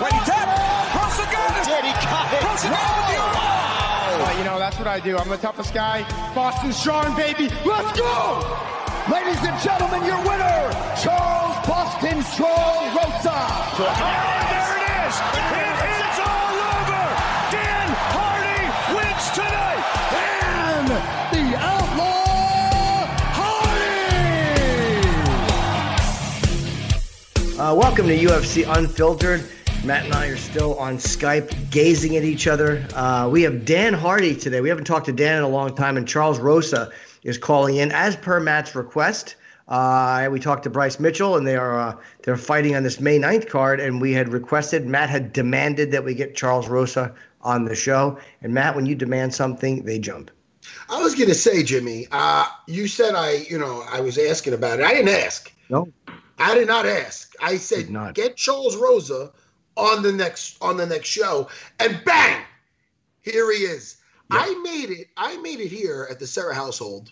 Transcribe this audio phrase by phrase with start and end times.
[0.00, 0.46] Ready, tap!
[0.94, 1.66] Prosagonis!
[1.66, 2.38] Did he got it?
[2.38, 3.18] Prosagonis!
[3.18, 5.18] Uh, you know, that's what I do.
[5.18, 6.06] I'm the toughest guy.
[6.36, 7.48] Boston strong, baby.
[7.66, 8.38] Let's go!
[9.10, 10.70] Ladies and gentlemen, your winner,
[11.02, 13.34] Charles Boston Strong Rosa.
[13.34, 13.90] Oh,
[14.54, 15.14] there it is!
[15.34, 17.04] It is all over!
[17.50, 19.82] Dan Hardy wins tonight!
[20.14, 20.94] And
[21.34, 23.02] the Outlaw
[23.34, 23.98] Hardy!
[27.58, 29.42] Uh, welcome to UFC Unfiltered.
[29.84, 32.86] Matt and I are still on Skype, gazing at each other.
[32.94, 34.60] Uh, we have Dan Hardy today.
[34.60, 36.90] We haven't talked to Dan in a long time, and Charles Rosa
[37.22, 39.36] is calling in as per Matt's request.
[39.68, 43.18] Uh, we talked to Bryce Mitchell, and they are uh, they're fighting on this May
[43.18, 43.80] 9th card.
[43.80, 48.18] And we had requested, Matt had demanded that we get Charles Rosa on the show.
[48.42, 50.30] And Matt, when you demand something, they jump.
[50.90, 54.54] I was going to say, Jimmy, uh, you said I, you know, I was asking
[54.54, 54.84] about it.
[54.84, 55.52] I didn't ask.
[55.70, 55.88] No,
[56.38, 57.34] I did not ask.
[57.40, 58.14] I said, not.
[58.14, 59.32] get Charles Rosa
[59.78, 61.48] on the next on the next show,
[61.80, 62.42] and bang,
[63.22, 63.96] here he is.
[64.30, 65.08] I made it.
[65.16, 67.10] I made it here at the Serra household.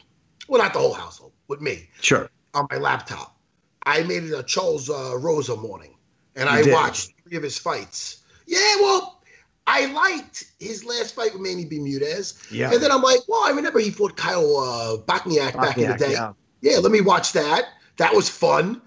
[0.48, 2.30] Well, not the whole household, with me sure.
[2.54, 3.36] on my laptop.
[3.84, 5.94] I made it a Charles uh, Rosa morning,
[6.34, 6.72] and You I did.
[6.72, 8.24] watched three of his fights.
[8.46, 9.22] Yeah, well,
[9.66, 12.40] I liked his last fight with Manny Bermudez.
[12.50, 12.72] Yeah.
[12.72, 16.12] And then I'm like, well, I remember he fought Kyle uh, back in the day.
[16.12, 16.32] yeah.
[16.60, 17.64] Yeah, let me watch that.
[17.96, 18.80] That was fun.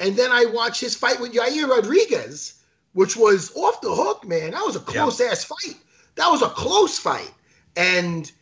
[0.00, 2.55] And then I watched his fight with Yair Rodriguez,
[2.96, 4.52] which was off the hook, man.
[4.52, 5.76] That was a close ass fight.
[6.14, 7.30] That was a close fight.
[7.76, 8.32] And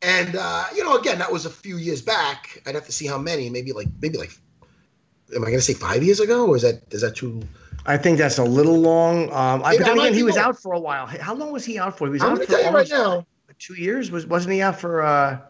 [0.00, 2.62] and uh, you know, again, that was a few years back.
[2.66, 3.50] I'd have to see how many.
[3.50, 4.30] Maybe like maybe like
[5.36, 6.46] am I gonna say five years ago?
[6.46, 7.42] Or is that is that too
[7.84, 9.24] I think that's a little long.
[9.30, 10.46] Um, I, Yeah, but then again, he was long.
[10.46, 11.06] out for a while.
[11.06, 12.06] How long was he out for?
[12.06, 13.26] He was I'm out for right almost now.
[13.58, 14.10] two years.
[14.10, 15.02] Was wasn't he out for?
[15.02, 15.40] Uh,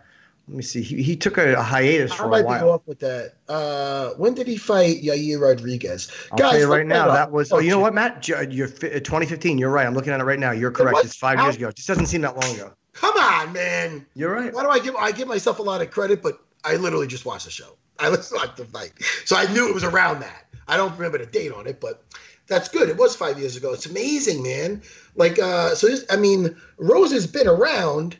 [0.47, 0.82] let me see.
[0.82, 2.71] He, he took a, a hiatus I for a might be while.
[2.71, 3.34] off with that.
[3.49, 6.10] Uh, when did he fight Yair Rodriguez?
[6.32, 7.06] I'll you right now.
[7.12, 7.50] That was.
[7.50, 8.28] Oh, you know what, Matt?
[8.28, 8.38] You're
[8.69, 9.56] uh, 2015.
[9.56, 9.87] You're right.
[9.87, 10.50] I'm looking at it right now.
[10.50, 10.97] You're correct.
[10.97, 11.69] was- It's five years ago.
[11.69, 12.72] It just doesn't seem that long ago.
[12.93, 14.06] Come on, man.
[14.15, 14.53] You're right.
[14.53, 17.25] Why do I give I give myself a lot of credit, but I literally just
[17.25, 17.77] watched the show.
[17.99, 18.93] I listened to the fight,
[19.25, 20.47] so I knew it was around that.
[20.69, 22.03] I don't remember the date on it, but
[22.47, 22.88] that's good.
[22.88, 23.72] It was five years ago.
[23.72, 24.83] It's amazing, man.
[25.16, 28.16] Like, uh, so this, I mean, Rose has been around,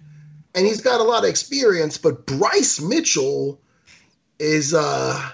[0.54, 1.98] and he's got a lot of experience.
[1.98, 3.60] But Bryce Mitchell
[4.38, 5.31] is, uh,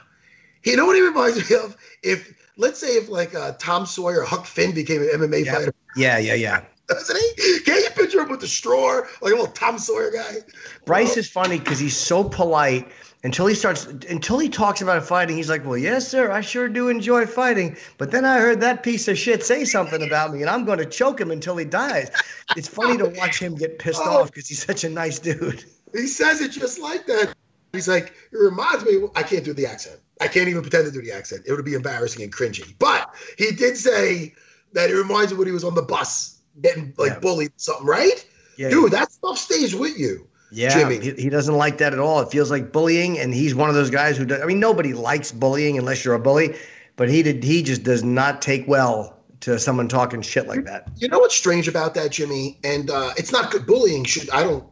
[0.65, 1.77] you know what he reminds me of?
[2.03, 5.55] If let's say if like uh, Tom Sawyer, or Huck Finn became an MMA Yeah.
[5.55, 6.65] fighter, Yeah, yeah, yeah.
[6.89, 7.61] doesn't he?
[7.61, 10.37] Can you picture him with the straw, like a little Tom Sawyer guy?
[10.85, 12.89] Bryce is funny because he's so polite
[13.23, 15.37] until he starts until he talks about fighting.
[15.37, 18.83] He's like, "Well, yes, sir, I sure do enjoy fighting." But then I heard that
[18.83, 21.65] piece of shit say something about me, and I'm going to choke him until he
[21.65, 22.11] dies.
[22.57, 24.23] It's funny to watch him get pissed Oh.
[24.23, 25.65] off because he's such a nice dude.
[25.93, 27.35] He says it just like that.
[27.73, 29.03] He's like, it reminds me.
[29.15, 30.01] I can't do the accent.
[30.21, 31.43] I can't even pretend to do the accent.
[31.47, 32.75] It would be embarrassing and cringy.
[32.79, 34.35] But he did say
[34.73, 37.19] that it reminds him when he was on the bus getting like Yeah.
[37.21, 38.25] bullied, something, right?
[38.57, 40.27] Yeah, Dude, that stuff stays with you.
[40.51, 40.99] Yeah, Jimmy.
[41.01, 42.21] He, he doesn't like that at all.
[42.21, 44.43] It feels like bullying, and he's one of those guys who does.
[44.43, 46.57] I mean, nobody likes bullying unless you're a bully,
[46.97, 47.45] but he did.
[47.45, 50.89] He just does not take well to someone talking shit like that.
[50.97, 52.59] You know what's strange about that, Jimmy?
[52.65, 53.67] And uh, it's not good.
[53.67, 54.29] Bullying should.
[54.31, 54.65] I don't.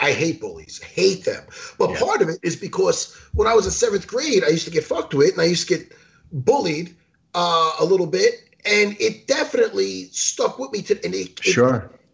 [0.00, 0.82] I hate bullies.
[0.82, 1.44] Hate them.
[1.78, 2.00] But Yeah.
[2.00, 4.84] part of it is because when I was in seventh grade, I used to get
[4.84, 5.92] fucked with, and I used to get
[6.32, 6.96] bullied
[7.34, 10.82] uh, a little bit, and it definitely stuck with me.
[10.82, 11.58] To and it, it,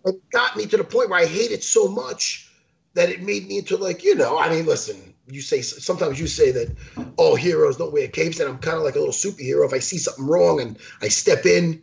[0.05, 2.52] it got me to the point where I hate it so much
[2.94, 4.39] that it made me into like you know.
[4.39, 5.15] I mean, listen.
[5.29, 6.77] You say sometimes you say that
[7.17, 9.65] all heroes don't wear capes, and I'm kind of like a little superhero.
[9.65, 11.81] If I see something wrong and I step in,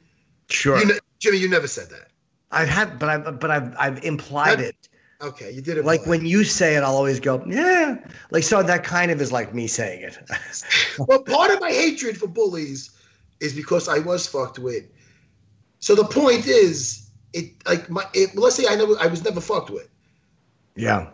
[0.49, 0.77] Sure.
[0.77, 2.09] you ne- Jimmy, you never said that.
[2.51, 4.89] I've had, but I've, but I've, I've implied That- it.
[5.21, 5.85] Okay, you did it.
[5.85, 7.97] Like when you say it, I'll always go, yeah.
[8.31, 10.17] Like so that kind of is like me saying it.
[10.99, 12.91] well, part of my hatred for bullies
[13.41, 14.85] is because I was fucked with.
[15.79, 19.41] So the point is, it like my it, let's say I never I was never
[19.41, 19.89] fucked with.
[20.79, 21.07] Yeah.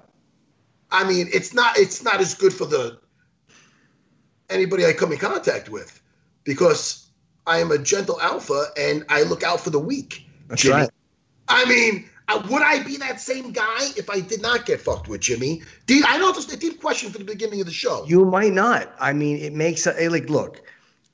[0.92, 3.00] I mean, it's not it's not as good for the
[4.50, 6.02] anybody I come in contact with
[6.44, 7.10] because
[7.48, 10.28] I am a gentle alpha and I look out for the weak.
[10.48, 10.76] That's Jimmy.
[10.76, 10.90] right.
[11.48, 15.08] I mean, uh, would I be that same guy if I did not get fucked
[15.08, 15.62] with Jimmy?
[15.86, 18.06] Deep, I know this is a deep question for the beginning of the show.
[18.08, 18.94] You might not.
[19.00, 20.62] I mean, it makes a like look.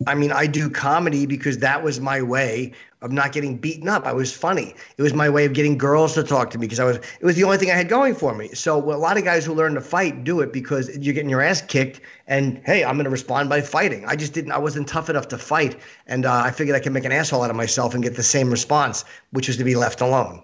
[0.07, 4.05] I mean, I do comedy because that was my way of not getting beaten up.
[4.05, 4.75] I was funny.
[4.97, 6.97] It was my way of getting girls to talk to me because I was.
[6.97, 8.49] It was the only thing I had going for me.
[8.49, 11.41] So a lot of guys who learn to fight do it because you're getting your
[11.41, 14.05] ass kicked, and hey, I'm going to respond by fighting.
[14.05, 14.51] I just didn't.
[14.51, 17.43] I wasn't tough enough to fight, and uh, I figured I could make an asshole
[17.43, 20.43] out of myself and get the same response, which was to be left alone.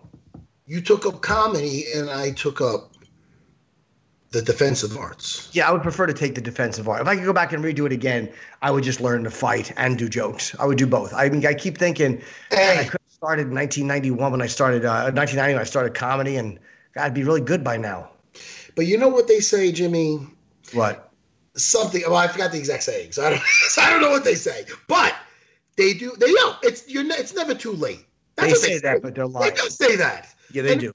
[0.65, 2.97] You took up comedy and I took up
[4.31, 5.50] the defensive arts.
[5.53, 7.01] Yeah, I would prefer to take the defensive art.
[7.01, 8.29] If I could go back and redo it again,
[8.62, 10.56] I would just learn to fight and do jokes.
[10.59, 11.13] I would do both.
[11.13, 12.21] I mean, I keep thinking,
[12.51, 15.94] man, I could have started in 1991 when I started, uh, 1990 when I started
[15.94, 16.59] comedy, and
[16.94, 18.09] God, I'd be really good by now.
[18.75, 20.19] But you know what they say, Jimmy?
[20.74, 21.12] What?
[21.56, 22.03] Something.
[22.06, 23.41] Well, I forgot the exact saying, so I don't.
[23.69, 24.65] So I don't know what they say.
[24.88, 25.15] But
[25.75, 26.12] they do.
[26.19, 27.03] They know it's you're.
[27.07, 28.06] It's never too late.
[28.35, 29.50] They what say that, but they're lying.
[29.56, 30.35] They do say that.
[30.51, 30.94] Yeah, they And- do.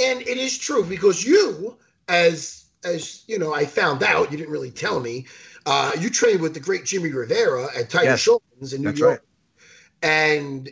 [0.00, 1.76] And it is true because you,
[2.08, 4.30] as as you know, I found out.
[4.30, 5.26] You didn't really tell me.
[5.66, 9.00] Uh, you trained with the great Jimmy Rivera at Tiger Yes, Schulmann's in New that's
[9.00, 9.24] York,
[10.02, 10.70] and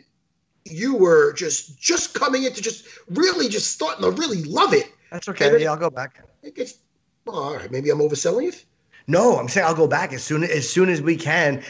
[0.65, 4.91] you were just just coming into just really just starting to really love it.
[5.11, 5.49] That's okay.
[5.49, 6.23] then- Yeah, I'll go back.
[6.43, 6.75] It gets
[7.25, 7.71] well, all right.
[7.71, 8.65] Maybe I'm overselling it.
[9.07, 11.63] No, I'm saying I'll go back as soon as soon as we can.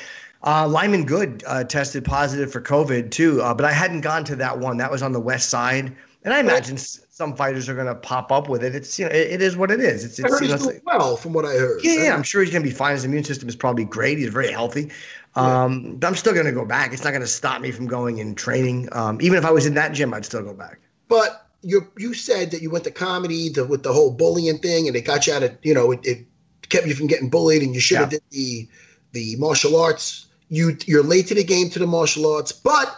[0.43, 4.35] Uh, Lyman Good uh, tested positive for COVID too, uh, but I hadn't gone to
[4.37, 4.77] that one.
[4.77, 5.95] That was on the west side,
[6.27, 8.75] and I imagine some fighters are going to pop up with it.
[8.75, 10.03] It's you know, it, it is what it is.
[10.03, 11.79] It's, I it's heard you know, he's doing well, from what I heard.
[11.85, 12.95] Yeah, yeah, I'm sure he's going to be fine.
[12.95, 14.18] His immune system is probably great.
[14.18, 14.91] He's very healthy.
[15.35, 16.91] Um, but I'm still going to go back.
[16.91, 18.89] It's not going to stop me from going and training.
[18.91, 20.79] Um, even if I was in that gym, I'd still go back.
[21.07, 24.88] But you you said that you went to comedy to, with the whole bullying thing,
[24.88, 26.25] and it got you out of you know it, it
[26.68, 28.19] kept you from getting bullied, and you should have Yeah.
[28.19, 28.68] did the
[29.13, 30.25] the martial arts.
[30.50, 32.94] You you're late to the game to the martial arts, but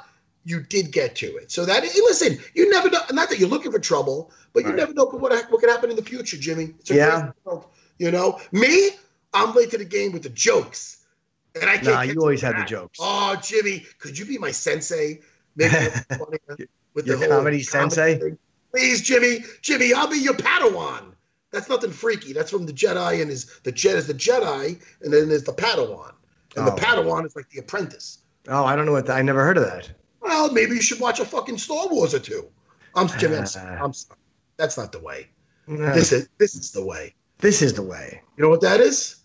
[0.49, 1.51] you did get to it.
[1.51, 2.99] So that listen, you never know.
[3.11, 4.77] Not that you're looking for trouble, but you Right.
[4.77, 6.73] never know what what could happen in the future, Jimmy.
[6.79, 7.31] It's a Yeah.
[7.45, 7.65] world,
[7.99, 8.91] you know me.
[9.33, 11.05] I'm late to the game with the jokes,
[11.53, 11.85] and I can't.
[11.85, 12.97] Nah, you always had the jokes.
[12.99, 15.21] Oh, Jimmy, could you be my sensei?
[15.59, 16.39] Funnier
[16.95, 18.17] with Your the whole comedy sensei?
[18.17, 18.37] thing.
[18.71, 21.13] Please, Jimmy, Jimmy, I'll be your Padawan.
[21.51, 22.33] That's nothing freaky.
[22.33, 25.53] That's from the Jedi, and is the Jedi is the Jedi, and then there's the
[25.53, 26.13] Padawan,
[26.55, 26.75] and Oh.
[26.75, 28.19] the Padawan is like the apprentice.
[28.47, 29.17] Oh, I don't know what that.
[29.17, 29.89] I never heard of that.
[30.29, 32.47] Well, maybe you should watch a fucking Star Wars or two.
[32.95, 33.37] I'm Jimmy.
[33.37, 33.77] I'm, sorry.
[33.81, 34.19] I'm sorry.
[34.57, 35.27] That's not the way.
[35.67, 37.15] This, This is this is the way.
[37.39, 38.21] this is the way.
[38.37, 39.23] You know what that is?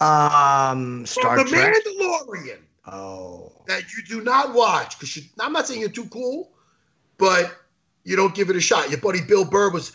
[0.00, 1.74] Um, Star From the Trek.
[1.74, 2.58] Mandalorian.
[2.86, 6.52] Oh, that you do not watch because I'm not saying you're too cool,
[7.18, 7.52] but
[8.04, 8.88] you don't give it a shot.
[8.90, 9.92] Your buddy Bill Burr was.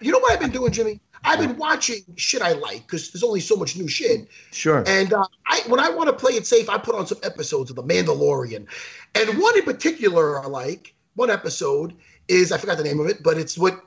[0.00, 1.00] You know what I've been doing, Jimmy?
[1.24, 4.28] I've been watching shit I like because there's only so much new shit.
[4.50, 4.82] sure.
[4.86, 7.70] And uh, I, when I want to play it safe, I put on some episodes
[7.70, 8.66] of The Mandalorian,
[9.14, 10.94] and one in particular I like.
[11.14, 11.94] One episode
[12.28, 13.84] is I forgot the name of it, but it's what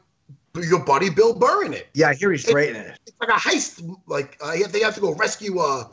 [0.64, 1.88] your buddy Bill Burr in it.
[1.94, 3.00] yeah, I hear he's great in it.
[3.06, 3.98] It's like a heist.
[4.08, 5.90] Like uh, they have to go rescue a,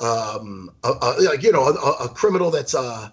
[0.00, 3.10] um, a, a you know a, a criminal that's uh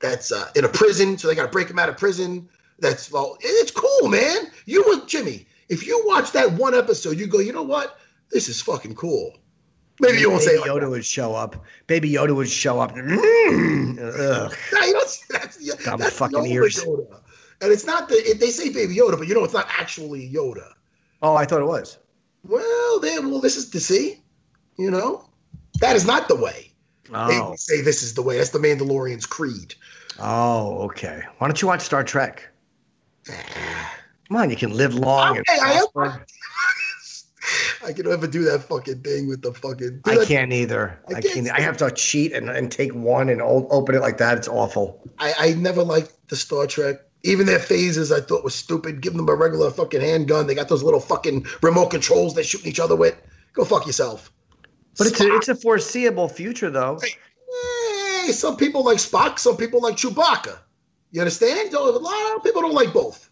[0.00, 1.18] that's uh, in a prison.
[1.18, 2.48] So they got to break him out of prison.
[2.78, 4.50] That's well, it's cool, man.
[4.66, 5.46] You would Jimmy.
[5.68, 7.98] If you watch that one episode, you go, you know what?
[8.30, 9.34] This is fucking cool.
[10.00, 10.90] Maybe you won't say Baby like Yoda that.
[10.90, 11.64] would show up.
[11.86, 12.94] Baby Yoda would show up.
[12.94, 14.54] Mm, ugh.
[14.72, 15.18] No, you don't.
[15.30, 16.84] That's, Dumb that's fucking ears.
[16.84, 17.20] Yoda.
[17.60, 18.14] And it's not the.
[18.14, 20.72] It, they say Baby Yoda, but you know it's not actually Yoda.
[21.20, 21.98] Oh, I thought it was.
[22.44, 24.22] Well, then, well, this is to see.
[24.76, 25.28] You know,
[25.80, 26.70] that is not the way.
[27.12, 27.50] Oh.
[27.50, 28.36] They say this is the way.
[28.36, 29.74] That's the Mandalorian's creed.
[30.20, 31.22] oh, okay.
[31.38, 32.48] Why don't you watch Star Trek?
[34.28, 35.38] Come on, you can live long.
[35.38, 36.20] Okay, I am-.
[37.84, 40.02] I can never do that fucking thing with the fucking.
[40.04, 41.00] I can't either.
[41.08, 41.50] I I can't can't.
[41.50, 44.36] I have to cheat and, and take one and open it like that.
[44.36, 45.00] It's awful.
[45.18, 46.96] I, I never liked the Star Trek.
[47.22, 49.00] Even their phases, I thought was stupid.
[49.00, 50.46] Giving them a regular fucking handgun.
[50.46, 53.16] They got those little fucking remote controls they're shooting each other with.
[53.54, 54.30] Go fuck yourself.
[54.98, 57.00] But it's a, it's a foreseeable future, though.
[57.00, 59.38] Hey, some people like Spock.
[59.38, 60.58] Some people like Chewbacca.
[61.12, 61.72] You understand?
[61.72, 63.27] A lot of people don't like both.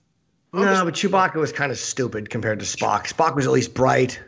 [0.64, 3.06] No, but Chewbacca was kind of stupid compared to Spock.
[3.12, 4.20] Spock was at least bright.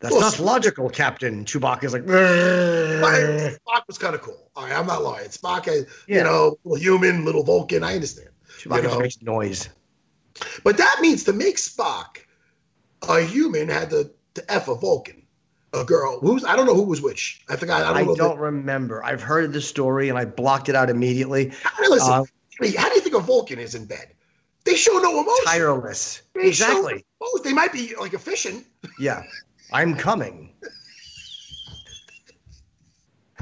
[0.00, 1.44] That's Well, not logical, Captain.
[1.44, 2.04] Chewbacca's like.
[2.04, 4.50] Spock Spock was kind of cool.
[4.54, 5.28] All right, I'm not lying.
[5.28, 6.18] Spock, had, Yeah.
[6.18, 7.82] you know, little human, little Vulcan.
[7.82, 8.28] I understand.
[8.60, 8.98] Chewbacca you know.
[9.00, 9.68] makes noise.
[10.62, 12.18] But that means to make Spock
[13.08, 15.22] a human had to, to F a Vulcan,
[15.72, 16.20] a girl.
[16.20, 17.42] Who's I don't know who was which.
[17.48, 17.82] I forgot.
[17.82, 18.42] I I don't don't, know.
[18.42, 19.02] remember.
[19.04, 21.48] I've heard the story and I blocked it out immediately.
[21.48, 22.24] Hey, listen, Uh,
[22.76, 24.12] how do you think a Vulcan is in bed?
[24.68, 25.44] They show no emotion.
[25.46, 26.22] Tireless.
[26.34, 27.04] They no Exactly.
[27.20, 27.42] emotion.
[27.42, 28.66] They might be like efficient.
[28.98, 29.22] Yeah.
[29.72, 30.52] I'm coming.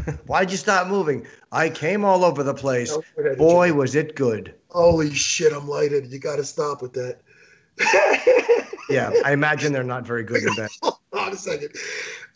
[0.27, 1.27] Why'd you stop moving?
[1.51, 2.93] I came all over the place.
[2.93, 4.55] No, ahead, Boy, was it good.
[4.71, 6.13] Holy shit, I'm lighted.
[6.13, 7.19] You got to stop with that.
[8.89, 10.71] Yeah, I imagine they're not very good in bed.
[10.81, 11.71] Hold on a second.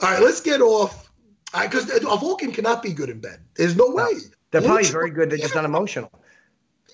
[0.00, 1.08] All right, let's get off.
[1.52, 3.38] Because a Vulcan cannot be good in bed.
[3.54, 4.14] There's no way.
[4.50, 5.30] They're probably very good.
[5.30, 6.10] They're just not emotional.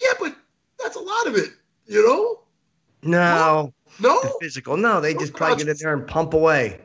[0.03, 0.37] Yeah, but
[0.79, 1.53] that's a lot of it.
[1.87, 2.41] You know?
[3.03, 4.21] No, No.
[4.23, 4.77] the physical.
[4.77, 6.81] No, they just probably get in there and pump away.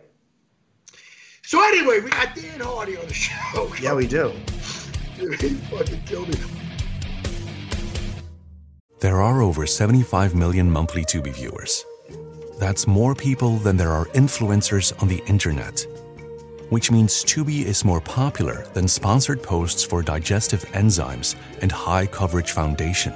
[1.44, 3.74] So anyway, we got Dan Hardy on the show.
[3.82, 4.30] Yeah, we do.
[5.18, 6.36] he fucking killed me.
[9.00, 11.84] There are over 75 million monthly Tubi viewers.
[12.60, 15.84] That's more people than there are influencers on the internet.
[16.70, 22.52] Which means Tubi is more popular than sponsored posts for digestive enzymes and high coverage
[22.52, 23.14] foundation.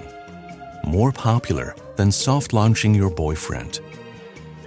[0.86, 3.80] More popular than soft launching your boyfriend.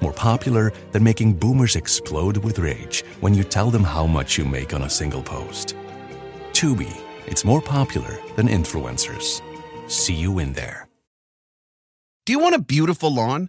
[0.02, 4.44] More popular than making boomers explode with rage when you tell them how much you
[4.44, 5.76] make on a single post.
[6.50, 6.92] Tubi,
[7.26, 9.40] it's more popular than influencers.
[9.86, 10.88] See you in there.
[12.26, 13.48] Do you want a beautiful lawn?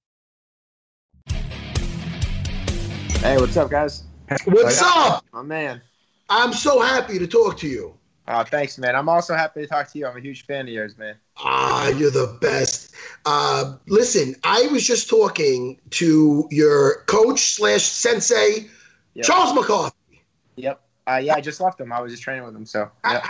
[3.21, 4.03] Hey, what's up, guys?
[4.45, 5.23] What's up?
[5.33, 5.81] My man.
[6.29, 7.93] I'm so happy to talk to you.
[8.27, 8.95] Oh, thanks, man.
[8.95, 10.07] I'm also happy to talk to you.
[10.07, 11.15] I'm a huge fan of yours, man.
[11.37, 12.95] Ah, you're the best.
[13.25, 18.67] Uh, listen, I was just talking to your coach slash sensei,
[19.13, 19.25] Yep.
[19.25, 20.23] Charles McCarthy.
[20.55, 20.81] Yep.
[21.07, 21.91] Uh, yeah, I just left him.
[21.91, 22.65] I was just training with him.
[22.65, 22.89] So.
[23.03, 23.21] How-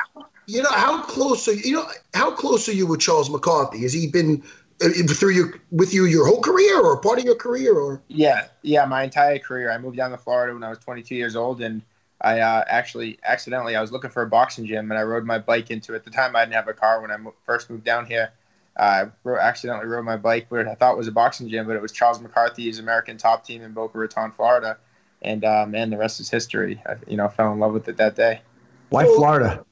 [0.48, 1.62] You know how close are you?
[1.64, 3.80] You know how close are you with Charles McCarthy?
[3.84, 4.48] Has he been uh,
[4.82, 8.02] through your with you your whole career or part of your career or?
[8.08, 9.72] yeah, yeah, my entire career.
[9.72, 11.82] I moved down to Florida when I was 22 years old, and
[12.22, 15.40] I uh, actually accidentally I was looking for a boxing gym, and I rode my
[15.40, 15.98] bike into it.
[15.98, 18.32] At the time, I didn't have a car when I mo- first moved down here.
[18.78, 21.82] I ro- accidentally rode my bike where I thought was a boxing gym, but it
[21.82, 24.78] was Charles McCarthy's American Top Team in Boca Raton, Florida.
[25.22, 26.82] And uh, man, the rest is history.
[26.86, 28.42] I, you know, fell in love with it that day.
[28.90, 29.64] Why Florida?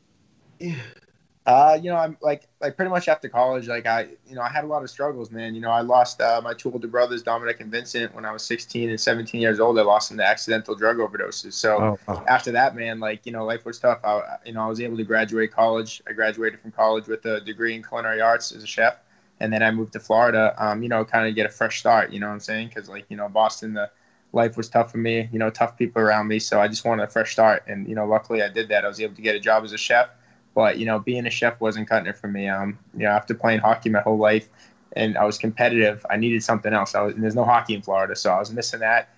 [1.46, 4.50] Uh, you know, I'm like like pretty much after college, like I, you know, I
[4.50, 5.56] had a lot of struggles, man.
[5.56, 8.44] You know, I lost uh, my two older brothers, Dominic and Vincent, when I was
[8.46, 9.80] 16 and 17 years old.
[9.80, 11.54] I lost them to accidental drug overdoses.
[11.54, 14.00] So Oh, after that, man, like you know, life was tough.
[14.04, 16.04] I, you know, I was able to graduate college.
[16.08, 18.98] I graduated from college with a degree in culinary arts as a chef,
[19.40, 20.54] and then I moved to Florida.
[20.58, 22.12] Um, you know, kind of get a fresh start.
[22.12, 22.68] You know what I'm saying?
[22.68, 23.90] Because like you know, Boston, the
[24.34, 25.28] life was tough for me.
[25.32, 26.40] You know, tough people around me.
[26.40, 28.86] So I just wanted a fresh start, and you know, luckily I did that.
[28.86, 30.10] I was able to get a job as a chef.
[30.56, 32.48] But you know, being a chef wasn't cutting it for me.
[32.48, 34.50] Um, you know, after playing hockey my whole life,
[34.96, 36.96] and I was competitive, I needed something else.
[36.96, 39.10] I was, and there's no hockey in Florida, so I was missing that.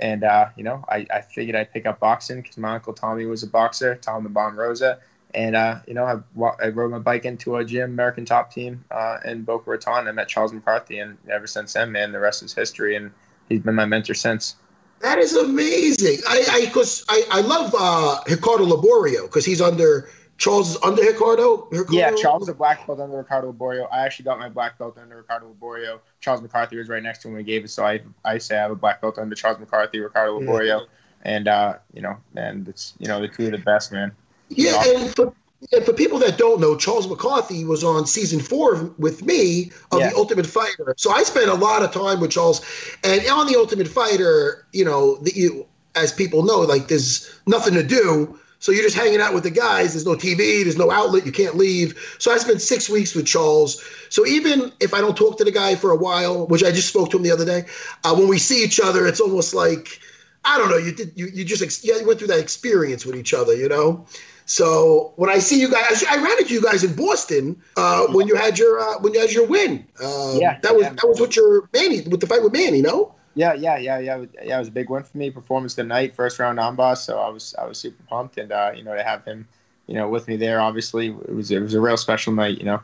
[0.00, 3.26] And uh, you know, I, I figured I'd pick up boxing because my uncle Tommy
[3.26, 4.98] was a boxer, Tom the Bomb Rosa.
[5.34, 8.84] And uh, you know, I, I rode my bike into a gym, American Top Team,
[8.90, 10.08] uh, in Boca Raton.
[10.08, 12.96] I met Charles McCarthy, and ever since then, man, the rest is history.
[12.96, 13.12] And
[13.48, 14.56] he's been my mentor since.
[15.00, 16.18] That is amazing.
[16.28, 21.02] I I because I, I love uh, Ricardo Liborio because he's under Charles is under
[21.02, 21.68] Ricardo.
[21.70, 21.92] Ricardo?
[21.92, 23.86] Yeah, Charles is a black belt under Ricardo Liborio.
[23.92, 26.00] I actually got my black belt under Ricardo Liborio.
[26.20, 28.56] Charles McCarthy was right next to him when he gave it, so I I say
[28.56, 30.46] I have a black belt under Charles McCarthy, Ricardo Yeah.
[30.46, 30.86] Liborio,
[31.22, 34.12] and uh, you know, man, it's you know the two of the best, man.
[34.48, 35.34] Yeah, and for,
[35.72, 40.00] and for people that don't know, Charles McCarthy was on season four with me of
[40.00, 40.08] Yeah.
[40.08, 40.94] The Ultimate Fighter.
[40.96, 42.62] So I spent a lot of time with Charles.
[43.04, 47.74] And on The Ultimate Fighter, you know, the, you, as people know, like there's nothing
[47.74, 48.38] to do.
[48.60, 49.94] So you're just hanging out with the guys.
[49.94, 52.16] There's no TV, there's no outlet, you can't leave.
[52.18, 53.82] So I spent six weeks with Charles.
[54.10, 56.88] So even if I don't talk to the guy for a while, which I just
[56.88, 57.64] spoke to him the other day,
[58.04, 60.00] uh, when we see each other, it's almost like
[60.44, 60.78] I don't know.
[60.78, 61.12] You did.
[61.16, 63.54] You, you just ex- yeah, you went through that experience with each other.
[63.54, 64.06] You know.
[64.46, 68.26] So when I see you guys, I ran into you guys in Boston uh, when
[68.26, 69.86] you had your uh, when you had your win.
[70.02, 70.90] Um, Yeah, that was yeah.
[70.94, 72.80] that was with your Manny with the fight with Manny.
[72.80, 73.14] No.
[73.34, 74.56] Yeah, yeah, yeah, yeah, yeah.
[74.56, 75.30] It was a big win for me.
[75.30, 77.04] Performance of the night, first round on boss.
[77.04, 79.46] So I was I was super pumped, and uh, you know to have him,
[79.86, 80.60] you know, with me there.
[80.60, 82.58] Obviously, it was it was a real special night.
[82.58, 82.80] You know.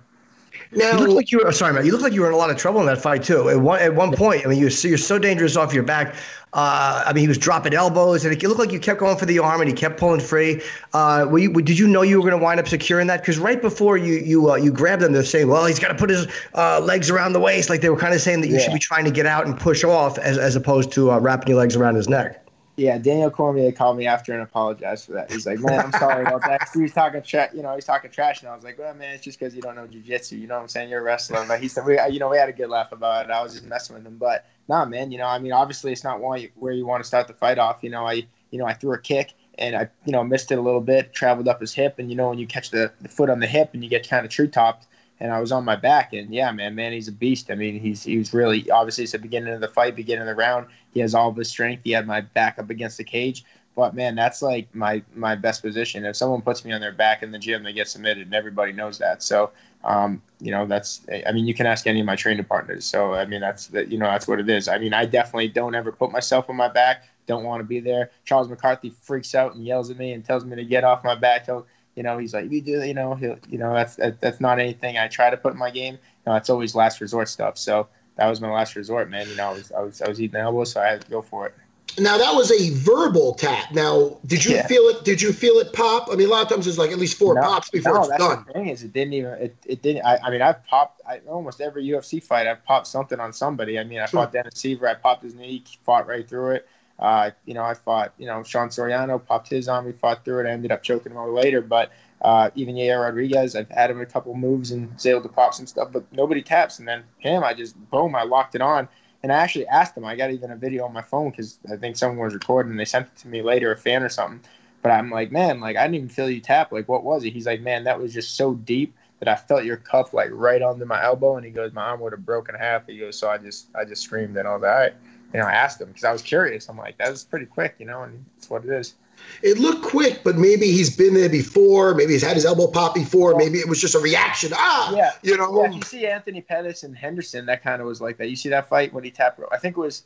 [0.72, 1.86] Now, you look like you were sorry, man.
[1.86, 3.48] You look like you were in a lot of trouble in that fight too.
[3.48, 6.14] At one at one point, I mean, you're you're so dangerous off your back.
[6.52, 9.26] Uh, I mean, he was dropping elbows, and it looked like you kept going for
[9.26, 10.62] the arm, and he kept pulling free.
[10.94, 13.20] Uh, you, did you know you were going to wind up securing that?
[13.20, 15.94] Because right before you you uh, you grabbed him, they're saying, "Well, he's got to
[15.94, 18.54] put his uh, legs around the waist," like they were kind of saying that you
[18.54, 18.60] yeah.
[18.60, 21.48] should be trying to get out and push off, as as opposed to uh, wrapping
[21.48, 22.45] your legs around his neck.
[22.76, 25.32] Yeah, Daniel Cormier called me after and apologized for that.
[25.32, 28.10] He's like, "Man, I'm sorry about that." He was talking trash, you know, he's talking
[28.10, 30.38] trash, and I was like, "Well, man, it's just because you don't know jujitsu.
[30.38, 30.90] You know what I'm saying?
[30.90, 33.26] You're a wrestler." But he said, "We, you know, we had a good laugh about
[33.26, 33.32] it.
[33.32, 36.04] I was just messing with him." But nah, man, you know, I mean, obviously, it's
[36.04, 37.78] not where you want to start the fight off.
[37.80, 40.58] You know, I, you know, I threw a kick and I, you know, missed it
[40.58, 43.08] a little bit, traveled up his hip, and you know, when you catch the, the
[43.08, 44.86] foot on the hip and you get kind of tree topped,
[45.20, 46.12] and I was on my back.
[46.12, 47.50] And yeah, man, man, he's a beast.
[47.50, 50.26] I mean, he's he was really obviously it's the beginning of the fight, beginning of
[50.28, 50.66] the round.
[50.92, 51.82] He has all of strength.
[51.84, 53.44] He had my back up against the cage.
[53.76, 56.06] But man, that's like my my best position.
[56.06, 58.72] If someone puts me on their back in the gym, they get submitted, and everybody
[58.72, 59.22] knows that.
[59.22, 59.50] So,
[59.84, 62.86] um, you know, that's I mean, you can ask any of my training partners.
[62.86, 64.66] So, I mean, that's that you know that's what it is.
[64.66, 67.04] I mean, I definitely don't ever put myself on my back.
[67.26, 68.12] Don't want to be there.
[68.24, 71.14] Charles McCarthy freaks out and yells at me and tells me to get off my
[71.14, 71.44] back.
[71.44, 74.40] He'll, you know, he's like, you do, you know, he'll, you know, that's that, that's
[74.40, 75.94] not anything I try to put in my game.
[75.94, 77.56] You know, it's always last resort stuff.
[77.56, 79.28] So that was my last resort, man.
[79.28, 81.22] You know, I was I was I was eating elbows, so I had to go
[81.22, 81.54] for it.
[81.98, 83.72] Now that was a verbal tap.
[83.72, 84.66] Now, did you yeah.
[84.66, 85.04] feel it?
[85.04, 86.08] Did you feel it pop?
[86.12, 88.00] I mean, a lot of times it's like at least four no, pops before no,
[88.00, 88.44] it's that's done.
[88.46, 89.32] The thing is, it didn't even.
[89.32, 90.04] It, it didn't.
[90.04, 91.00] I, I mean, I've popped.
[91.08, 93.78] I, almost every UFC fight, I've popped something on somebody.
[93.78, 94.84] I mean, I fought Dennis Siver.
[94.84, 96.68] I popped his knee, fought right through it.
[96.98, 98.12] Uh, you know, I fought.
[98.18, 99.86] You know, Sean Soriano popped his arm.
[99.86, 100.48] We fought through it.
[100.48, 101.92] I ended up choking him out later, but.
[102.22, 105.52] Uh, even Yair Rodriguez, I've had him a couple moves and was able to pop
[105.52, 106.78] some stuff, but nobody taps.
[106.78, 108.88] And then him, I just boom, I locked it on
[109.22, 110.04] and I actually asked him.
[110.04, 112.70] I got even a video on my phone because I think someone was recording.
[112.70, 114.40] and They sent it to me later, a fan or something.
[114.82, 116.70] But I'm like, man, like I didn't even feel you tap.
[116.70, 117.32] Like, what was it?
[117.32, 120.62] He's like, man, that was just so deep that I felt your cuff like right
[120.62, 121.36] under my elbow.
[121.36, 122.86] And he goes, my arm would have broken half.
[122.86, 124.96] He goes, so I just, I just screamed and all that.
[125.32, 126.68] You know, I asked him because I was curious.
[126.68, 128.94] I'm like, that was pretty quick, you know, and it's what it is.
[129.42, 131.94] It looked quick, but maybe he's been there before.
[131.94, 133.34] Maybe he's had his elbow pop before.
[133.36, 134.52] Maybe it was just a reaction.
[134.54, 135.64] Ah, yeah, you know.
[135.64, 138.28] Yeah, you see Anthony Pettis and Henderson, that kind of was like that.
[138.28, 139.40] You see that fight when he tapped.
[139.50, 140.04] I think it was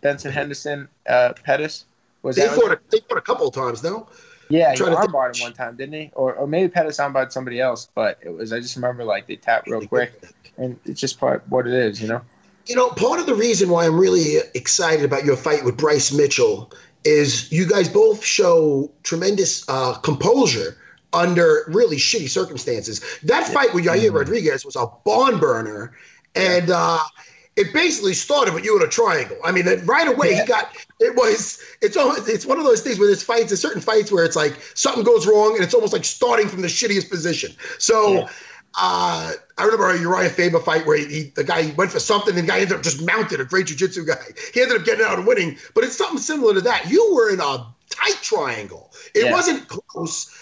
[0.00, 1.84] Benson Henderson, uh, Pettis.
[2.22, 2.72] Was they that fought?
[2.72, 4.08] A, they fought a couple of times, no?
[4.48, 6.10] Yeah, he armbarred him one time, didn't he?
[6.14, 7.88] Or, or maybe Pettis armbarred somebody else.
[7.94, 8.52] But it was.
[8.52, 10.22] I just remember like they tapped real quick,
[10.56, 12.22] and it's just part what it is, you know.
[12.68, 16.12] You know, part of the reason why I'm really excited about your fight with Bryce
[16.12, 16.70] Mitchell
[17.02, 20.76] is you guys both show tremendous uh, composure
[21.14, 23.00] under really shitty circumstances.
[23.22, 24.16] That fight with Yair mm-hmm.
[24.16, 25.96] Rodriguez was a barn burner,
[26.34, 26.98] and uh,
[27.56, 29.38] it basically started with you in a triangle.
[29.42, 32.98] I mean, right away he got it was it's almost, it's one of those things
[32.98, 35.94] where there's fights, there's certain fights where it's like something goes wrong and it's almost
[35.94, 37.52] like starting from the shittiest position.
[37.78, 38.12] So.
[38.12, 38.28] Yeah.
[38.74, 42.36] Uh, I remember a Uriah Faber fight where he, he, the guy went for something
[42.36, 44.22] and the guy ended up just mounted a great jiu-jitsu guy.
[44.54, 46.88] He ended up getting out and winning, but it's something similar to that.
[46.88, 48.92] You were in a tight triangle.
[49.14, 49.32] It yeah.
[49.32, 50.32] wasn't close.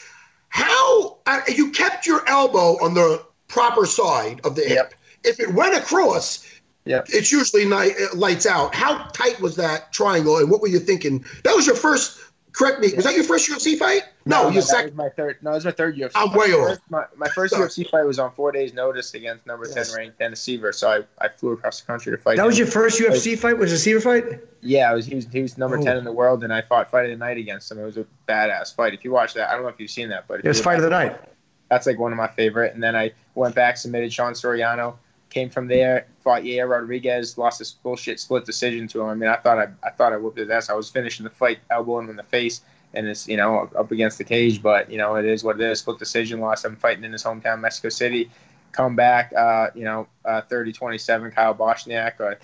[0.48, 4.70] How uh, you kept your elbow on the proper side of the hip.
[4.70, 4.94] Yep.
[5.24, 6.46] If it went across,
[6.84, 7.06] yep.
[7.08, 8.74] it's usually night, lights out.
[8.74, 11.24] How tight was that triangle, and what were you thinking?
[11.44, 12.18] That was your first
[12.56, 12.90] Correct me.
[12.94, 14.04] Was that your first UFC fight?
[14.24, 14.96] No, no your second.
[14.96, 15.36] my third.
[15.42, 16.12] No, it was my third UFC.
[16.14, 16.78] I'm way off.
[16.88, 19.90] My, my first UFC fight was on four days' notice against number yes.
[19.90, 20.74] ten ranked Dennis Siver.
[20.74, 22.36] So I, I flew across the country to fight.
[22.36, 22.46] That him.
[22.46, 23.58] was your first UFC fight?
[23.58, 24.40] Was a Siver fight?
[24.62, 25.82] Yeah, was, he was he was number oh.
[25.82, 27.78] ten in the world, and I fought fight of the night against him.
[27.78, 28.94] It was a badass fight.
[28.94, 30.76] If you watch that, I don't know if you've seen that, but it was fight
[30.76, 31.20] of the night.
[31.68, 32.72] That's like one of my favorite.
[32.72, 34.94] And then I went back, submitted Sean Soriano,
[35.30, 39.08] came from there, fought Yair Rodriguez, lost this bullshit split decision to him.
[39.08, 40.70] I mean, I thought I I thought I whooped his ass.
[40.70, 42.62] I was finishing the fight, elbowing him in the face
[42.96, 44.62] and it's you know up against the cage.
[44.62, 45.80] But you know it is what it is.
[45.80, 46.64] Split decision loss.
[46.64, 48.30] I'm fighting in his hometown, Mexico City.
[48.72, 52.20] Come back, uh, you know, uh, 30-27, Kyle Bochniak.
[52.20, 52.34] Uh,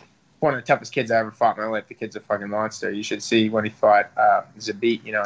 [0.40, 1.88] one of the toughest kids I ever fought in my life.
[1.88, 2.90] The kid's a fucking monster.
[2.90, 5.04] You should see when he fought uh, Zabit.
[5.04, 5.22] You know,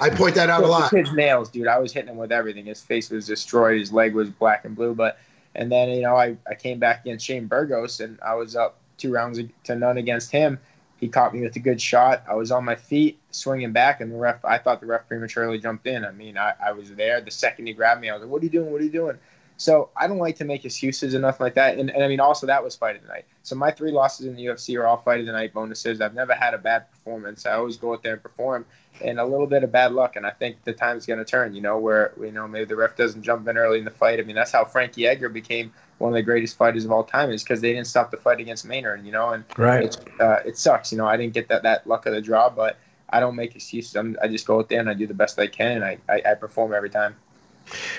[0.00, 0.90] I point that out a lot.
[0.90, 1.66] Kid's nails, dude.
[1.66, 2.64] I was hitting him with everything.
[2.64, 3.78] His face was destroyed.
[3.78, 4.94] His leg was black and blue.
[4.94, 5.18] But
[5.54, 8.78] and then you know I, I came back against Shane Burgos and I was up
[8.96, 10.58] two rounds to none against him.
[10.98, 12.22] He caught me with a good shot.
[12.28, 14.44] I was on my feet, swinging back, and the ref.
[14.44, 16.04] I thought the ref prematurely jumped in.
[16.04, 17.20] I mean, I, I was there.
[17.20, 18.70] The second he grabbed me, I was like, "What are you doing?
[18.70, 19.18] What are you doing?"
[19.62, 21.78] So I don't like to make excuses and nothing like that.
[21.78, 23.26] And, and I mean, also that was fight of the night.
[23.44, 26.00] So my three losses in the UFC are all fight of the night bonuses.
[26.00, 27.46] I've never had a bad performance.
[27.46, 28.66] I always go out there and perform,
[29.00, 30.16] and a little bit of bad luck.
[30.16, 31.54] And I think the time's going to turn.
[31.54, 34.18] You know, where you know maybe the ref doesn't jump in early in the fight.
[34.18, 37.30] I mean, that's how Frankie Edgar became one of the greatest fighters of all time
[37.30, 39.96] is because they didn't stop the fight against Maynard, you know, and right.
[40.20, 41.06] Uh, it sucks, you know.
[41.06, 42.78] I didn't get that that luck of the draw, but
[43.10, 43.94] I don't make excuses.
[43.94, 45.98] I'm, i just go out there and I do the best I can, and I,
[46.08, 47.14] I, I perform every time.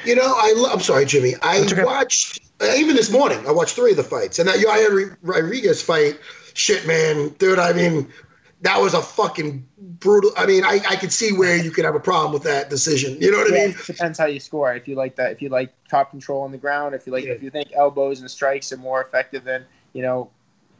[0.06, 1.36] You know, I am sorry, Jimmy.
[1.42, 1.84] I okay.
[1.84, 5.82] watched uh, even this morning, I watched three of the fights, and that Yair Rodriguez
[5.82, 6.20] fight,
[6.54, 7.60] shit, man, dude.
[7.60, 8.08] I mean,
[8.62, 10.32] that was a fucking brutal.
[10.38, 13.20] I mean, I, I could see where you could have a problem with that decision.
[13.20, 13.76] You know what yeah, I mean?
[13.78, 14.74] It depends how you score.
[14.76, 17.26] If you like that, if you like top control on the ground, if you like,
[17.26, 17.34] yeah.
[17.34, 20.30] if you think elbows and strikes are more effective than you know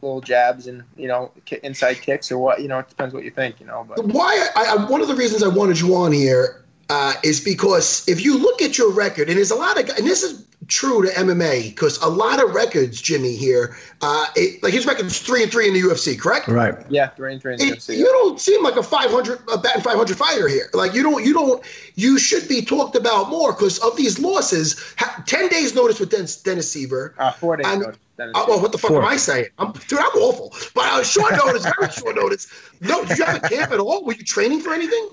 [0.02, 1.32] little jabs and you know
[1.64, 3.60] inside kicks or what, you know, it depends what you think.
[3.60, 4.48] You know, but why?
[4.56, 6.63] I, I, one of the reasons I wanted you on here
[6.94, 10.06] uh, is because if you look at your record, and there's a lot of, and
[10.06, 14.74] this is true to MMA because a lot of records, Jimmy here, uh, it, like
[14.74, 16.48] his record is three and three in the UFC, correct?
[16.48, 16.76] Right.
[16.90, 17.98] Yeah, three and three in the it, UFC.
[17.98, 20.70] You don't seem like a 500, a batting 500 fighter here.
[20.76, 24.80] Like you don't, you don't, you should be talked about more because of these losses.
[25.00, 27.16] Ha, Ten days notice with Dennis, Dennis Siver.
[27.18, 27.98] Uh, four days notice.
[28.20, 29.02] Uh, well, what the fuck Four.
[29.02, 29.48] am I saying?
[29.58, 30.54] I'm, dude, I'm awful.
[30.76, 32.48] But uh, short notice, very short notice.
[32.82, 34.06] No, did you have a camp at all?
[34.06, 35.10] Were you training for anything?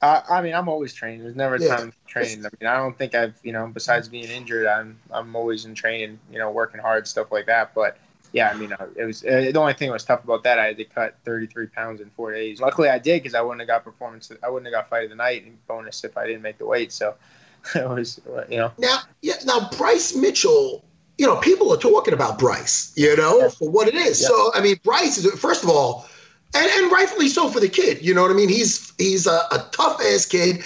[0.00, 1.22] Uh, I mean, I'm always training.
[1.22, 1.76] There's never a yeah.
[1.76, 2.46] time to train.
[2.46, 5.74] I mean, I don't think I've, you know, besides being injured, I'm, I'm always in
[5.74, 7.74] training, you know, working hard, stuff like that.
[7.74, 7.98] But
[8.32, 10.58] yeah, I mean, uh, it was uh, the only thing that was tough about that.
[10.58, 12.60] I had to cut 33 pounds in four days.
[12.60, 14.30] Luckily, I did because I wouldn't have got performance.
[14.42, 16.66] I wouldn't have got fight of the night and bonus if I didn't make the
[16.66, 16.92] weight.
[16.92, 17.14] So
[17.74, 18.72] it was, you know.
[18.78, 20.84] Now, yeah, now Bryce Mitchell.
[21.16, 22.92] You know, people are talking about Bryce.
[22.96, 23.48] You know, yeah.
[23.48, 24.22] for what it is.
[24.22, 24.28] Yeah.
[24.28, 26.06] So I mean, Bryce is first of all
[26.54, 28.02] and, and rightfully so for the kid.
[28.02, 28.48] You know what I mean?
[28.48, 30.62] He's he's a, a tough ass kid,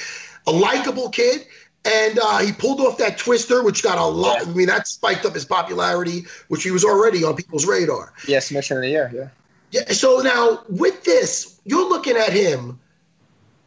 [0.47, 1.47] a likable kid,
[1.85, 4.47] and uh, he pulled off that twister, which got a lot.
[4.47, 8.13] I mean, that spiked up his popularity, which he was already on people's radar.
[8.27, 9.11] Yeah, submission of the year.
[9.13, 9.29] Yeah.
[9.73, 9.93] Yeah.
[9.93, 12.79] So now with this, you're looking at him.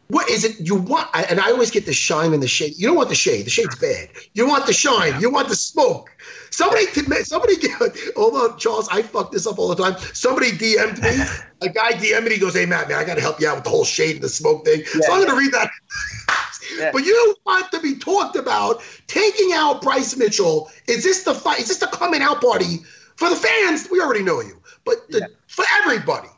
[0.08, 1.08] What is it you want?
[1.14, 2.74] And I always get the shine and the shade.
[2.76, 3.44] You don't want the shade.
[3.44, 4.08] The shade's bad.
[4.34, 5.20] You want the shine.
[5.20, 6.10] You want the smoke.
[6.50, 6.86] Somebody,
[7.24, 7.54] somebody,
[8.14, 8.88] hold on, Charles.
[8.90, 9.98] I fuck this up all the time.
[10.12, 11.24] Somebody DM'd me.
[11.68, 12.34] A guy DM'd me.
[12.34, 14.16] He goes, "Hey, Matt, man, I got to help you out with the whole shade
[14.16, 15.70] and the smoke thing." Yeah, so I'm going to read that.
[16.76, 16.90] Yeah.
[16.92, 20.68] But you want to be talked about taking out Bryce Mitchell.
[20.88, 21.60] Is this the fight?
[21.60, 22.78] Is this the coming out party
[23.14, 23.88] for the fans?
[23.88, 25.26] We already know you, but the, yeah.
[25.46, 26.28] for everybody,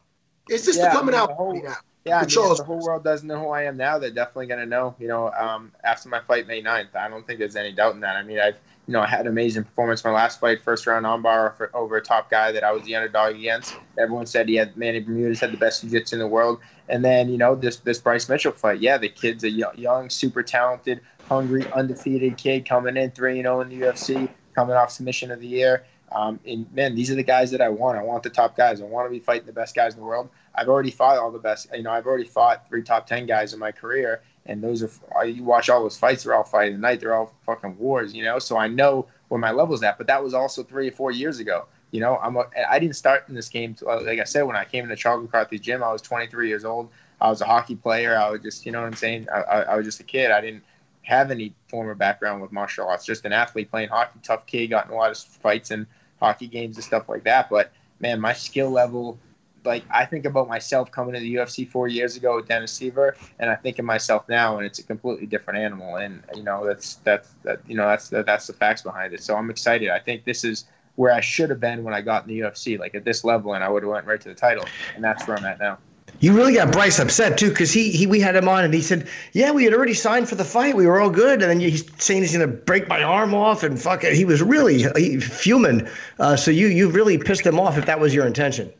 [0.50, 1.76] is this the coming out party now?
[2.04, 4.46] Yeah, I mean, if the whole world doesn't know who I am now, they're definitely
[4.46, 4.94] going to know.
[4.98, 8.00] You know, um, after my fight May 9th, I don't think there's any doubt in
[8.00, 8.16] that.
[8.16, 8.56] I mean, I've
[8.87, 11.96] you know I had an amazing performance my last fight, first round armbar for, over
[11.96, 13.74] a top guy that I was the underdog against.
[13.98, 16.61] Everyone said he had Manny Bermudez had the best jiu-jitsu in the world.
[16.88, 20.42] And then you know this this Bryce Mitchell fight, yeah, the kid's a young, super
[20.42, 25.30] talented, hungry, undefeated kid coming in three you know in the UFC, coming off submission
[25.30, 25.84] of the year.
[26.12, 27.99] Um, and man, these are the guys that I want.
[27.99, 28.81] I want the top guys.
[28.81, 30.31] I want to be fighting the best guys in the world.
[30.55, 31.68] I've already fought all the best.
[31.75, 35.27] You know, I've already fought three top ten guys in my career, and those are
[35.27, 36.25] you watch all those fights.
[36.25, 37.01] They're all fighting the night.
[37.01, 38.14] They're all fucking wars.
[38.14, 39.99] You know, so I know where my level's at.
[39.99, 41.66] But that was also three or four years ago.
[41.90, 43.75] You know, I'm a, I didn't start in this game.
[43.75, 46.64] To, like I said, when I came into Charles McCarthy's gym, I was 23 years
[46.64, 46.90] old.
[47.21, 48.16] I was a hockey player.
[48.16, 49.27] I was just, you know what I'm saying?
[49.33, 50.31] I, I, I was just a kid.
[50.31, 50.62] I didn't
[51.09, 53.07] have any former background with martial arts.
[53.07, 55.87] Just an athlete playing hockey, tough kid, got in a lot of fights and
[56.21, 57.49] hockey games and stuff like that.
[57.49, 59.18] But man, my skill level
[59.64, 63.14] like I think about myself coming to the UFC four years ago with Dennis Siver,
[63.38, 65.97] and I think of myself now, and it's a completely different animal.
[65.97, 69.23] And you know, that's that's that you know that's that's the facts behind it.
[69.23, 69.88] So I'm excited.
[69.88, 70.66] I think this is
[70.97, 73.55] where I should have been when I got in the UFC, like at this level,
[73.55, 75.79] and I would have went right to the title, and that's where I'm at now.
[76.20, 78.83] You really got Bryce upset too, because he, he we had him on and he
[78.83, 80.74] said, "Yeah, we had already signed for the fight.
[80.74, 83.62] We were all good." And then he's saying he's going to break my arm off
[83.62, 84.14] and fuck it.
[84.14, 85.88] He was really he, fuming.
[86.18, 88.72] Uh, so you you really pissed him off if that was your intention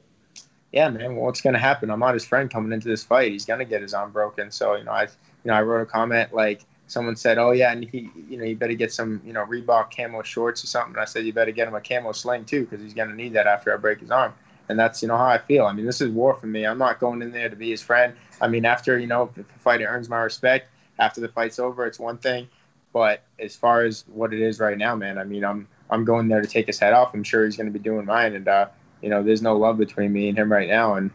[0.73, 1.91] yeah, man, well, what's going to happen?
[1.91, 3.33] I'm not his friend coming into this fight.
[3.33, 4.51] He's going to get his arm broken.
[4.51, 5.09] So, you know, I, you
[5.45, 8.57] know, I wrote a comment like someone said, oh yeah, and he, you know, you
[8.57, 10.95] better get some, you know, Reebok camo shorts or something.
[10.95, 13.33] And I said, you better get him a camo sling too, because he's to need
[13.33, 14.35] that after I break his arm.
[14.69, 15.67] And that's, you know, how I feel.
[15.67, 16.67] I mean, this is war for me.
[16.67, 18.15] I'm not going in there to be his friend.
[18.41, 21.87] I mean, after, you know, if the fighter earns my respect, after the fight's over,
[21.87, 22.49] it's one thing.
[22.93, 26.29] But as far as what it is right now, man, I mean, I'm, I'm going
[26.29, 27.15] there to take his head off.
[27.15, 28.35] I'm sure he's going to be doing mine.
[28.35, 28.69] And, uh,
[29.01, 31.11] you know, there's no love between me and him right now, and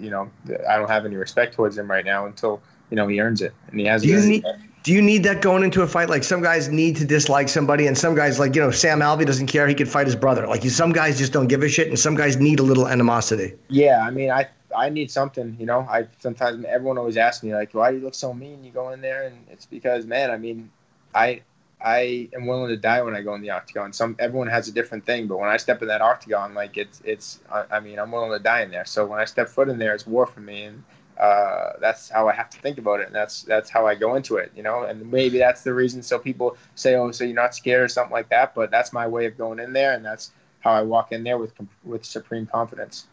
[0.00, 0.30] you know,
[0.68, 3.54] I don't have any respect towards him right now until you know he earns it,
[3.70, 4.02] and he has.
[4.02, 4.44] Do you need?
[4.82, 6.08] Do you need that going into a fight?
[6.08, 9.26] Like some guys need to dislike somebody, and some guys, like you know, Sam Alvey
[9.26, 9.66] doesn't care.
[9.66, 10.46] He could fight his brother.
[10.46, 13.54] Like some guys just don't give a shit, and some guys need a little animosity.
[13.68, 15.56] Yeah, I mean, I I need something.
[15.58, 18.64] You know, I sometimes everyone always asks me like, why do you look so mean?
[18.64, 20.70] You go in there, and it's because man, I mean,
[21.14, 21.42] I
[21.80, 23.92] I am willing to die when I go in the octagon.
[23.92, 27.00] Some everyone has a different thing, but when I step in that octagon, like it's
[27.04, 28.84] it's I, I mean I'm willing to die in there.
[28.84, 30.84] So when I step foot in there, it's war for me, and
[31.18, 34.14] uh, that's how I have to think about it, and that's that's how I go
[34.14, 34.84] into it, you know.
[34.84, 36.02] And maybe that's the reason.
[36.02, 39.08] So people say, "Oh, so you're not scared or something like that," but that's my
[39.08, 41.52] way of going in there, and that's how I walk in there with
[41.82, 43.06] with supreme confidence.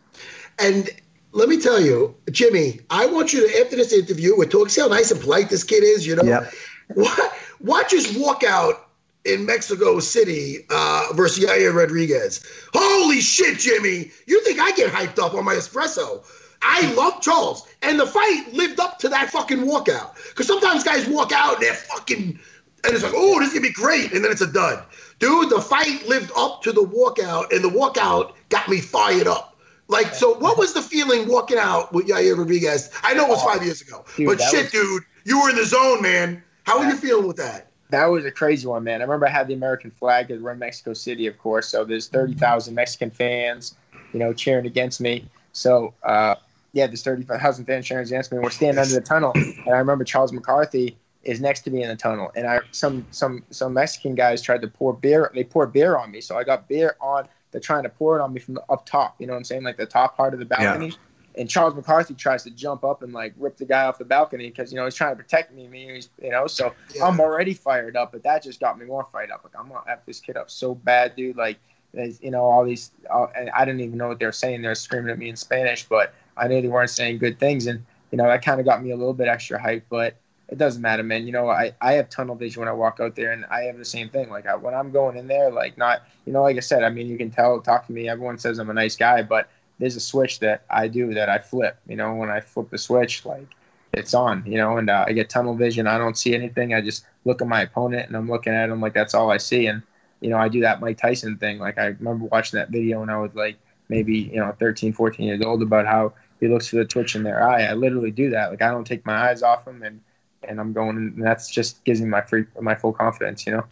[0.60, 0.90] And
[1.32, 4.70] let me tell you, Jimmy, I want you to after this interview, we're talking.
[4.70, 6.24] See how nice and polite this kid is, you know.
[6.24, 6.54] Yep.
[6.94, 7.34] What?
[7.60, 8.88] Watch us walk out
[9.24, 12.46] in Mexico City uh, versus Yair Rodriguez.
[12.72, 14.12] Holy shit, Jimmy!
[14.28, 16.24] You think I get hyped up on my espresso?
[16.68, 20.16] I love Charles, and the fight lived up to that fucking walkout.
[20.30, 22.40] Because sometimes guys walk out and they're fucking,
[22.84, 24.84] and it's like, oh, this is gonna be great, and then it's a dud.
[25.20, 29.58] Dude, the fight lived up to the walkout, and the walkout got me fired up.
[29.88, 32.90] Like, so what was the feeling walking out with Yair Rodriguez?
[33.04, 35.56] I know it was five years ago, Dude, but shit, was- dude, you were in
[35.56, 36.44] the zone, man.
[36.64, 37.70] How were you feeling with that?
[37.92, 39.02] That was a crazy one, man.
[39.02, 41.68] I remember I had the American flag because we're in Mexico City, of course.
[41.68, 43.76] So there's 30,000 Mexican fans,
[44.12, 45.30] you know, cheering against me.
[45.54, 46.36] So, uh,
[46.76, 48.38] yeah, this 35,000 fans cheering against me.
[48.38, 51.88] We're standing under the tunnel, and I remember Charles McCarthy is next to me in
[51.88, 55.32] the tunnel, and I some some some Mexican guys tried to pour beer.
[55.34, 57.30] They poured beer on me, so I got beer on.
[57.52, 59.16] They're trying to pour it on me from the up top.
[59.20, 60.90] You know what I'm saying, like the top part of the balcony.
[60.90, 60.96] Yeah.
[61.38, 64.50] And Charles McCarthy tries to jump up and like rip the guy off the balcony
[64.50, 65.70] because you know he's trying to protect me.
[65.70, 67.06] me he's, you know, so Yeah.
[67.06, 69.46] I'm already fired up, but that just got me more fired up.
[69.46, 71.38] Like I'm gonna f this kid up so bad, dude.
[71.38, 71.58] Like,
[71.94, 72.92] you know, all these,
[73.38, 74.62] and I didn't even know what they were saying.
[74.62, 77.86] they're screaming at me in Spanish, but I knew they weren't saying good things, and
[78.12, 79.86] you know that kind of got me a little bit extra hype.
[79.90, 80.16] But
[80.48, 81.26] it doesn't matter, man.
[81.26, 83.78] You know, I I have tunnel vision when I walk out there, and I have
[83.78, 84.30] the same thing.
[84.30, 86.90] Like I, when I'm going in there, like not, you know, like I said, I
[86.90, 88.10] mean, you can tell, talk to me.
[88.10, 91.40] Everyone says I'm a nice guy, but there's a switch that I do that I
[91.40, 91.78] flip.
[91.88, 93.48] You know, when I flip the switch, like
[93.94, 94.44] it's on.
[94.46, 95.88] You know, and uh, I get tunnel vision.
[95.88, 96.74] I don't see anything.
[96.74, 99.38] I just look at my opponent and I'm looking at him like that's all I
[99.38, 99.68] see.
[99.68, 99.82] And
[100.22, 101.60] you know, I do that Mike Tyson thing.
[101.60, 103.58] Like I remember watching that video when I was like
[103.90, 106.14] maybe you know 13, 14 years old about how
[106.46, 107.64] he looks for the twitch in their eye.
[107.64, 108.52] I literally do that.
[108.52, 110.02] Like I don't take my eyes off him and.
[110.48, 113.64] And I'm going, and that's just gives me my free, my full confidence, you know.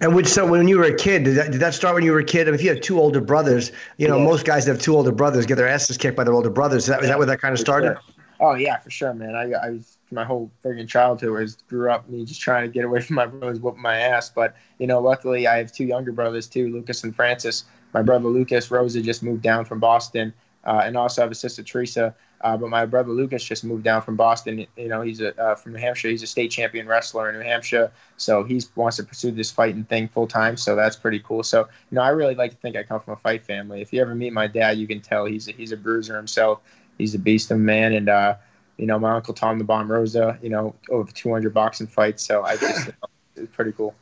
[0.00, 2.10] And would so when you were a kid, did that, did that start when you
[2.10, 2.48] were a kid?
[2.48, 4.24] I mean, if you have two older brothers, you know, Yeah.
[4.24, 6.82] most guys that have two older brothers get their asses kicked by their older brothers.
[6.82, 7.96] Is that, is that where that kind of started?
[8.40, 9.36] Oh yeah, for sure, man.
[9.36, 12.84] I, I was my whole freaking childhood was grew up me just trying to get
[12.84, 14.30] away from my brothers whooping my ass.
[14.30, 17.66] But you know, luckily I have two younger brothers too, Lucas and Francis.
[17.94, 20.34] My brother Lucas, Rosa just moved down from Boston,
[20.66, 22.14] uh, and also I have a sister Teresa.
[22.42, 24.66] Uh, but my brother Lucas just moved down from Boston.
[24.76, 26.08] You know, he's a, uh, from New Hampshire.
[26.08, 27.90] He's a state champion wrestler in New Hampshire.
[28.18, 30.58] So he wants to pursue this fighting thing full time.
[30.58, 31.42] So that's pretty cool.
[31.42, 33.80] So you know, I really like to think I come from a fight family.
[33.80, 36.60] If you ever meet my dad, you can tell he's a, he's a bruiser himself.
[36.98, 38.36] He's a beast of a man, and uh,
[38.76, 42.22] you know, my uncle Tom the Bomb Rosa, you know, over 200 boxing fights.
[42.22, 43.08] So I just, you know,
[43.42, 43.94] it's pretty cool.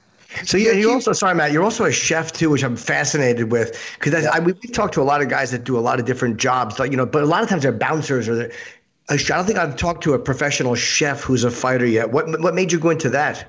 [0.44, 3.78] So you, you also, sorry, Matt, you're also a chef too, which I'm fascinated with
[3.98, 6.06] because I, we, we've talked to a lot of guys that do a lot of
[6.06, 8.52] different jobs, you know, but a lot of times they're bouncers or they're,
[9.08, 12.10] I don't think I've talked to a professional chef who's a fighter yet.
[12.10, 13.46] What what made you go into that?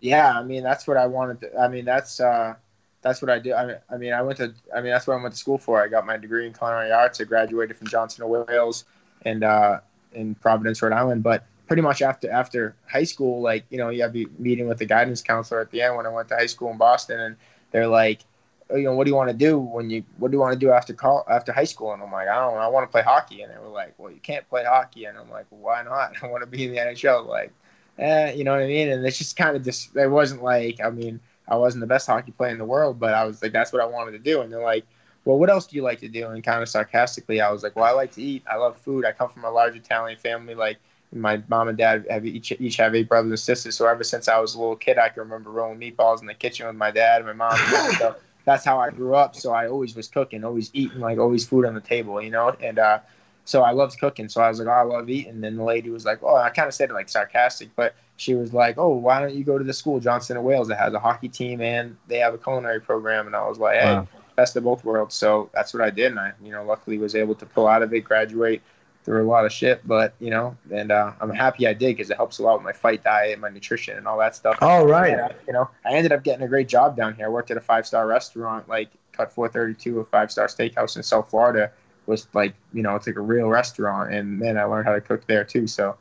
[0.00, 1.40] Yeah, I mean, that's what I wanted.
[1.40, 2.54] To, I mean, that's uh,
[3.02, 3.52] that's what I do.
[3.52, 4.54] I mean, I mean, I went to.
[4.74, 5.82] I mean, that's what I went to school for.
[5.82, 7.20] I got my degree in culinary arts.
[7.20, 8.84] I graduated from Johnson and Wales,
[9.24, 9.80] and uh,
[10.12, 11.24] in Providence, Rhode Island.
[11.24, 14.76] But pretty much after after high school, like you know, you have to meeting with
[14.76, 17.34] the guidance counselor at the end when I went to high school in Boston, and
[17.70, 18.20] they're like,
[18.68, 20.52] oh, you know, what do you want to do when you what do you want
[20.52, 21.94] to do after call after high school?
[21.94, 23.40] And I'm like, I don't know, I want to play hockey.
[23.40, 25.06] And they were like, well, you can't play hockey.
[25.06, 26.12] And I'm like, why not?
[26.22, 27.26] I want to be in the NHL.
[27.26, 27.52] Like,
[27.98, 28.90] eh, you know what I mean?
[28.90, 32.06] And it's just kind of just it wasn't like I mean I wasn't the best
[32.06, 34.42] hockey player in the world, but I was like that's what I wanted to do.
[34.42, 34.84] And they're like,
[35.24, 36.28] well, what else do you like to do?
[36.28, 38.42] And kind of sarcastically, I was like, well, I like to eat.
[38.46, 39.06] I love food.
[39.06, 40.54] I come from a large Italian family.
[40.54, 40.76] Like
[41.12, 43.76] my mom and dad have each each have eight brothers and sisters.
[43.76, 46.34] So ever since I was a little kid, I can remember rolling meatballs in the
[46.34, 47.66] kitchen with my dad and my mom.
[47.98, 49.36] so that's how I grew up.
[49.36, 52.54] So I always was cooking, always eating, like always food on the table, you know.
[52.60, 53.00] And uh,
[53.44, 54.28] so I loved cooking.
[54.28, 55.44] So I was like, oh, I love eating.
[55.44, 58.34] And the lady was like, oh, I kind of said it like sarcastic, but she
[58.34, 60.94] was like, oh, why don't you go to the school, Johnson and Wales, that has
[60.94, 63.26] a hockey team and they have a culinary program.
[63.26, 64.08] And I was like, hey, Wow.
[64.36, 65.14] best of both worlds.
[65.14, 66.12] So that's what I did.
[66.12, 68.62] And I, you know, luckily was able to pull out of it, graduate
[69.04, 72.10] through a lot of shit, but you know, and uh, I'm happy I did because
[72.10, 74.58] it helps a lot with my fight diet, my nutrition, and all that stuff.
[74.60, 75.12] All right.
[75.12, 77.26] Yeah, you know, I ended up getting a great job down here.
[77.26, 81.02] I worked at a five star restaurant, like Cut 432, a five star steakhouse in
[81.02, 81.70] South Florida.
[82.06, 85.00] Was like, you know, it's like a real restaurant, and then I learned how to
[85.00, 85.66] cook there too.
[85.66, 85.96] So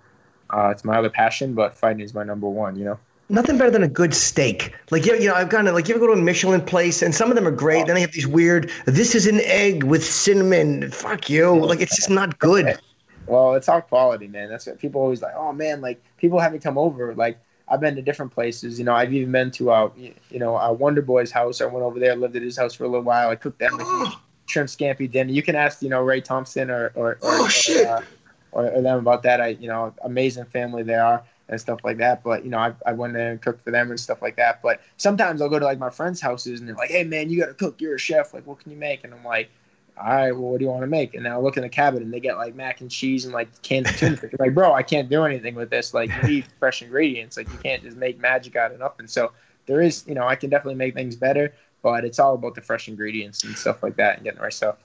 [0.50, 2.76] uh, it's my other passion, but fighting is my number one.
[2.76, 3.00] You know.
[3.30, 4.76] Nothing better than a good steak.
[4.90, 7.02] Like you, you know, I've gone to like you ever go to a Michelin place,
[7.02, 7.86] and some of them are great.
[7.86, 8.70] Then they have these weird.
[8.86, 10.92] This is an egg with cinnamon.
[10.92, 11.58] Fuck you.
[11.58, 12.78] Like it's just not good.
[13.28, 14.50] Well, it's all quality, man.
[14.50, 15.34] That's what people always like.
[15.36, 17.14] Oh man, like people have me come over.
[17.16, 18.78] Like I've been to different places.
[18.78, 21.62] You know, I've even been to uh, you know, uh, Wonder Boy's house.
[21.62, 23.30] I went over there, lived at his house for a little while.
[23.30, 24.14] I cooked them like,
[24.48, 25.32] shrimp scampi dinner.
[25.32, 28.02] You can ask, you know, Ray Thompson or or or, Oh, or, uh,
[28.52, 29.40] or, or them about that.
[29.40, 32.24] I, you know, amazing family they are and stuff like that.
[32.24, 34.62] But you know, I, I went there and cooked for them and stuff like that.
[34.62, 37.40] But sometimes I'll go to like my friends' houses and they're like, "Hey man, you
[37.40, 37.80] got to cook.
[37.80, 38.34] You're a chef.
[38.34, 39.50] Like, what can you make?" And I'm like,
[40.02, 41.70] "All right, well, what do you want to make?" And now I look in the
[41.70, 44.34] cabinet and they get like mac and cheese and like canned tuna fish.
[44.40, 45.94] Like, bro, I can't do anything with this.
[45.94, 47.38] Like, you need fresh ingredients.
[47.38, 49.08] Like, you can't just make magic out of nothing.
[49.08, 49.32] So
[49.66, 52.62] there is, you know, I can definitely make things better, but it's all about the
[52.62, 54.78] fresh ingredients and stuff like that and getting the right stuff.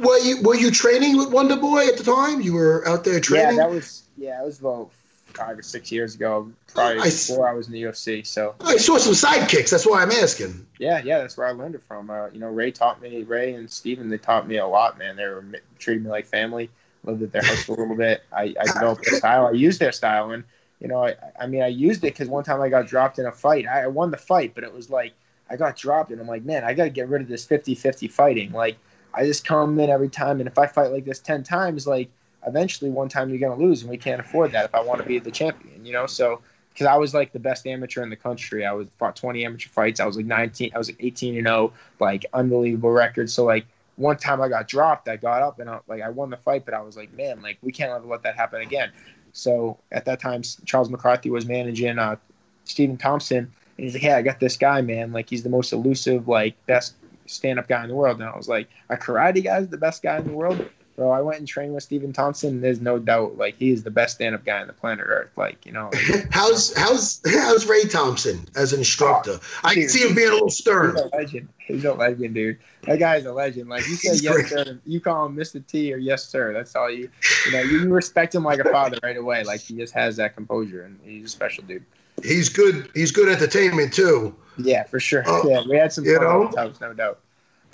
[0.00, 2.42] Were you were you training with Wonder Boy at the time?
[2.42, 3.56] You were out there training.
[3.56, 4.90] Yeah, that was yeah, it was about
[5.38, 8.26] five or six years ago, probably I before I was in the UFC.
[8.26, 9.70] So I saw some sidekicks.
[9.70, 10.66] That's why I'm asking.
[10.78, 12.10] yeah, yeah, that's where I learned it from.
[12.10, 15.16] Uh, you know, Ray taught me, Ray and Stephen, they taught me a lot, man.
[15.16, 15.44] They were
[15.78, 16.70] treated me like family.
[17.04, 18.22] Lived at their house a little bit.
[18.32, 19.46] I, I developed their style.
[19.46, 20.44] I used their style, and
[20.80, 23.26] you know, I, I mean, I used it because one time I got dropped in
[23.26, 23.66] a fight.
[23.66, 25.14] I, I won the fight, but it was like
[25.48, 28.10] I got dropped, and I'm like, man, I got to get rid of this 50-50
[28.10, 28.52] fighting.
[28.52, 28.76] Like,
[29.14, 32.10] I just come in every time, and if I fight like this ten times, like
[32.48, 35.06] eventually one time you're gonna lose, and we can't afford that if I want to
[35.06, 36.06] be the champion, you know.
[36.06, 36.40] So
[36.72, 39.68] because I was like the best amateur in the country, I was fought 20 amateur
[39.68, 40.00] fights.
[40.00, 43.30] I was like 19, I was like 18 and 0, like unbelievable record.
[43.30, 46.30] So like one time I got dropped, I got up and I, like I won
[46.30, 48.92] the fight, but I was like, man, like we can't ever let that happen again.
[49.32, 52.16] So at that time, Charles McCarthy was managing uh,
[52.64, 55.12] Stephen Thompson, and he's like, hey, I got this guy, man.
[55.12, 56.94] Like he's the most elusive, like best
[57.26, 58.20] stand-up guy in the world.
[58.20, 60.68] And I was like, a karate guy's the best guy in the world.
[60.98, 62.60] Bro, I went and trained with Stephen Thompson.
[62.60, 65.30] There's no doubt, like he is the best stand-up guy on the planet Earth.
[65.36, 69.38] Like you know, like, How's how's how's Ray Thompson as an instructor?
[69.62, 70.96] I can see him being a little stern.
[70.96, 71.48] He's a legend.
[71.58, 72.58] He's a legend, dude.
[72.82, 73.70] That guy's a legend.
[73.70, 74.48] Like you say yes great.
[74.48, 75.64] sir, you call him Mr.
[75.64, 76.52] T or yes sir.
[76.52, 77.08] That's all you
[77.46, 79.44] you know, you respect him like a father right away.
[79.44, 81.84] Like he just has that composure and he's a special dude.
[82.24, 82.90] He's good.
[82.92, 84.34] He's good entertainment too.
[84.58, 85.22] Yeah, for sure.
[85.28, 87.20] Oh, yeah, we had some fun on no doubt.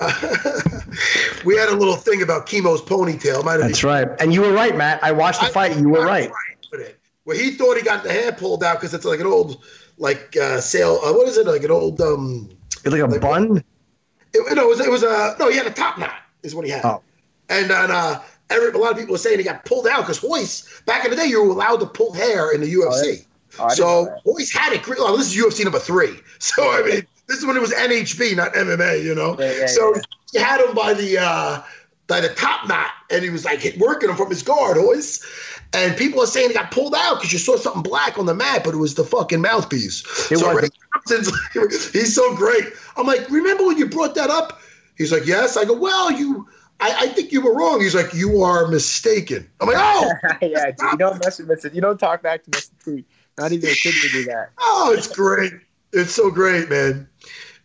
[1.44, 3.44] we had a little thing about Kimo's ponytail.
[3.44, 4.09] Might have That's right.
[4.20, 5.02] And you were right, Matt.
[5.04, 5.76] I watched the fight.
[5.76, 6.30] You were right.
[7.24, 9.64] Where he thought he got the hair pulled out because it's like an old,
[9.96, 10.98] like uh, sail.
[11.02, 11.46] Uh, what is it?
[11.46, 12.00] Like an old.
[12.00, 12.50] um
[12.85, 13.64] It's like a bun.
[14.35, 14.80] it, No, it was.
[14.80, 15.48] It was a no.
[15.48, 16.16] He had a top knot.
[16.42, 16.85] Is what he had.
[16.85, 17.00] Oh.
[17.48, 20.22] And then uh, every, a lot of people were saying he got pulled out because
[20.22, 23.24] Royce back in the day you were allowed to pull hair in the UFC.
[23.59, 24.16] Oh, I didn't so.
[24.26, 24.83] Royce had it.
[24.83, 26.18] great- Well, this is UFC number three.
[26.40, 29.02] So I mean, this is when it was NHB, not MMA.
[29.02, 29.37] You know.
[29.38, 30.02] Yeah, yeah, so yeah.
[30.32, 31.62] he had him by the uh,
[32.06, 35.24] by the top knot, and he was like hit, working him from his guard, Royce.
[35.72, 38.34] And people are saying he got pulled out because you saw something black on the
[38.34, 40.04] mat, but it was the fucking mouthpiece.
[40.30, 40.70] It so was.
[41.92, 42.64] He's so great.
[42.96, 44.60] I'm like, remember when you brought that up?
[44.96, 45.56] He's like, yes.
[45.56, 46.46] I go, well, you,
[46.78, 47.80] I, I think you were wrong.
[47.80, 49.50] He's like, you are mistaken.
[49.60, 51.74] I'm like, oh, yeah, dude, you don't mess with Mr.
[51.74, 52.70] You don't talk back to Mr.
[52.84, 53.04] T.
[53.37, 54.50] Not even a kid would do that.
[54.60, 55.52] oh, it's great.
[55.92, 57.08] It's so great, man.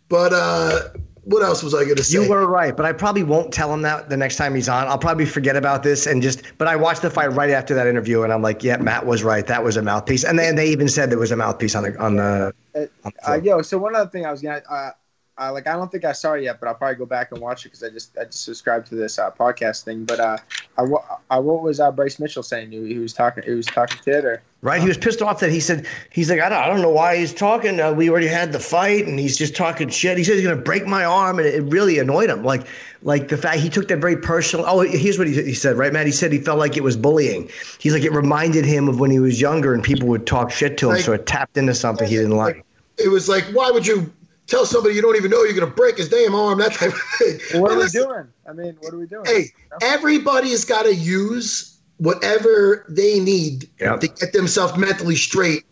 [0.10, 0.90] But uh,
[1.24, 2.24] what else was I going to say?
[2.24, 4.88] You were right, but I probably won't tell him that the next time he's on.
[4.88, 6.42] I'll probably forget about this and just.
[6.58, 9.24] But I watched the fight right after that interview, and I'm like, yeah, Matt was
[9.24, 9.46] right.
[9.46, 11.98] That was a mouthpiece, and then they even said there was a mouthpiece on the
[12.00, 12.54] on the.
[12.76, 14.92] Uh, on the uh, yo, so one other thing I was gonna, uh,
[15.40, 17.40] uh, like, I don't think I saw it yet, but I'll probably go back and
[17.40, 20.04] watch it because I just, I just subscribed to this uh, podcast thing.
[20.04, 20.38] But uh,
[20.78, 22.72] I, wa- uh, what was uh, Bryce Mitchell saying?
[22.72, 25.52] He, he was talking, he was talking shit, or Right, he was pissed off that
[25.54, 27.80] he said he's like I don't, I don't know why he's talking.
[27.80, 30.18] Uh, we already had the fight, and he's just talking shit.
[30.18, 32.44] He said he's gonna break my arm, and it, it really annoyed him.
[32.44, 32.68] Like,
[33.02, 34.66] like the fact he took that very personal.
[34.68, 36.08] Oh, here's what he, he said, right, Matt?
[36.08, 37.50] He said he felt like it was bullying.
[37.80, 40.78] He's like it reminded him of when he was younger, and people would talk shit
[40.80, 42.66] to him, Like- so it tapped into something he didn't like.
[42.98, 44.12] it was like, why would you
[44.48, 46.60] tell somebody you don't even know you're going to break his damn arm?
[46.60, 47.62] That type of thing.
[47.62, 48.28] what are we doing?
[48.46, 49.26] I mean, what are we doing?
[49.26, 54.00] Hey, everybody's got to use whatever they need Yep.
[54.02, 55.64] to get themselves mentally straight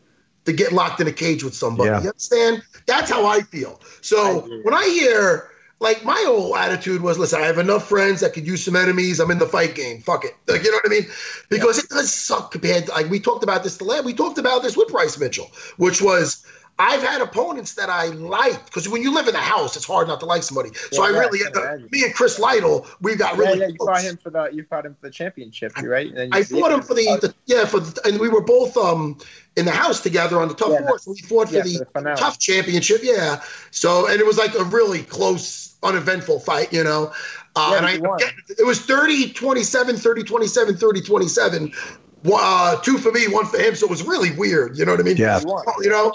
[0.45, 1.89] to get locked in a cage with somebody.
[1.89, 2.01] Yeah.
[2.01, 2.63] You understand?
[2.85, 3.81] That's how I feel.
[4.01, 4.61] So agree.
[4.63, 8.47] when I hear, like, my whole attitude was, listen, I have enough friends that could
[8.47, 9.19] use some enemies.
[9.19, 10.01] I'm in the fight game.
[10.01, 10.35] Fuck it.
[10.47, 11.07] Like, you know what I mean?
[11.49, 14.37] Because it does suck compared to, like, we talked about this the last, we talked
[14.37, 16.45] about this with Bryce Mitchell, which was,
[16.79, 20.07] I've had opponents that I like because when you live in a house, it's hard
[20.07, 20.71] not to like somebody.
[20.91, 21.89] So Yeah, I yeah, really, I can imagine.
[21.91, 23.89] me and Chris Lytle, we got yeah, really yeah, you close.
[23.89, 26.11] fought him for the, you fought him for the championship, you right?
[26.13, 28.75] And you I fought him for the, the yeah for the, and we were both
[28.77, 29.17] um
[29.55, 31.07] in the house together on the tough Yeah, horse.
[31.07, 33.41] We fought for the, for the TUF championship, yeah.
[33.71, 37.13] So and it was like a really close, uneventful fight, you know.
[37.55, 38.21] Uh, Yeah, and I won.
[38.59, 41.71] it was 30 27, 30 27, 30 27.
[42.31, 43.73] Uh, two for me, one for him.
[43.75, 44.77] So it was really weird.
[44.77, 45.17] You know what I mean?
[45.17, 45.39] Yeah.
[45.81, 46.13] You know,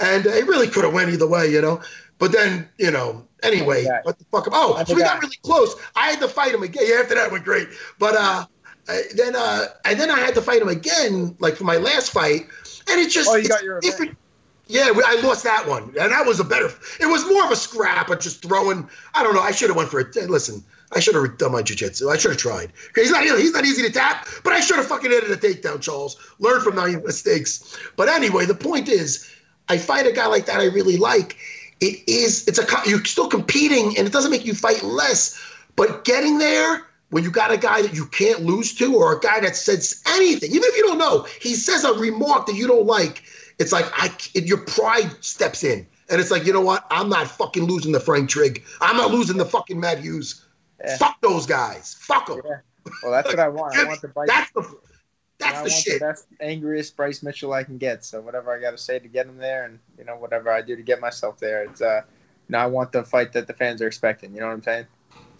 [0.00, 1.50] and it really could have went either way.
[1.50, 1.80] You know,
[2.18, 3.26] but then you know.
[3.42, 4.00] Anyway, Yeah.
[4.04, 4.48] what the fuck?
[4.52, 5.76] Oh, so we got really close.
[5.94, 6.84] I had to fight him again.
[6.86, 7.68] Yeah, after that went great.
[7.98, 8.46] But uh,
[9.14, 12.46] then uh, and then I had to fight him again, like for my last fight,
[12.88, 14.16] and it just Oh, you got your different.
[14.66, 16.70] Yeah, I lost that one, and that was a better.
[16.98, 18.88] It was more of a scrap, but just throwing.
[19.12, 19.42] I don't know.
[19.42, 20.16] I should have went for it.
[20.16, 22.10] Listen, I should have done my jujitsu.
[22.10, 22.72] I should have tried.
[22.94, 23.24] He's not.
[23.24, 26.16] He's not easy to tap, but I should have fucking added a takedown, Charles.
[26.38, 27.76] Learn from my mistakes.
[27.96, 29.28] But anyway, the point is,
[29.68, 31.36] I fight a guy like that I really like.
[31.80, 32.46] It is.
[32.46, 32.66] It's a.
[32.88, 35.40] You're still competing, and it doesn't make you fight less.
[35.76, 39.20] But getting there when you got a guy that you can't lose to, or a
[39.20, 42.66] guy that says anything, even if you don't know, he says a remark that you
[42.66, 43.22] don't like.
[43.58, 46.84] It's like I, your pride steps in, And it's like, you know what?
[46.90, 48.64] I'm not fucking losing the Frank Trigg.
[48.80, 50.44] I'm not losing the fucking Matt Hughes.
[50.84, 50.96] Yeah.
[50.96, 51.94] Fuck those guys.
[52.00, 52.40] Fuck them.
[52.44, 52.58] Yeah.
[53.02, 53.76] Well, that's what I want.
[53.76, 54.26] I want the bite.
[54.26, 54.62] That's the
[55.38, 56.00] that's I the want shit.
[56.00, 58.04] the best, angriest Bryce Mitchell I can get.
[58.04, 60.62] So whatever I got to say to get him there, and you know whatever I
[60.62, 62.02] do to get myself there, it's uh,
[62.48, 64.34] you know, I want the fight that the fans are expecting.
[64.34, 64.86] You know what I'm saying?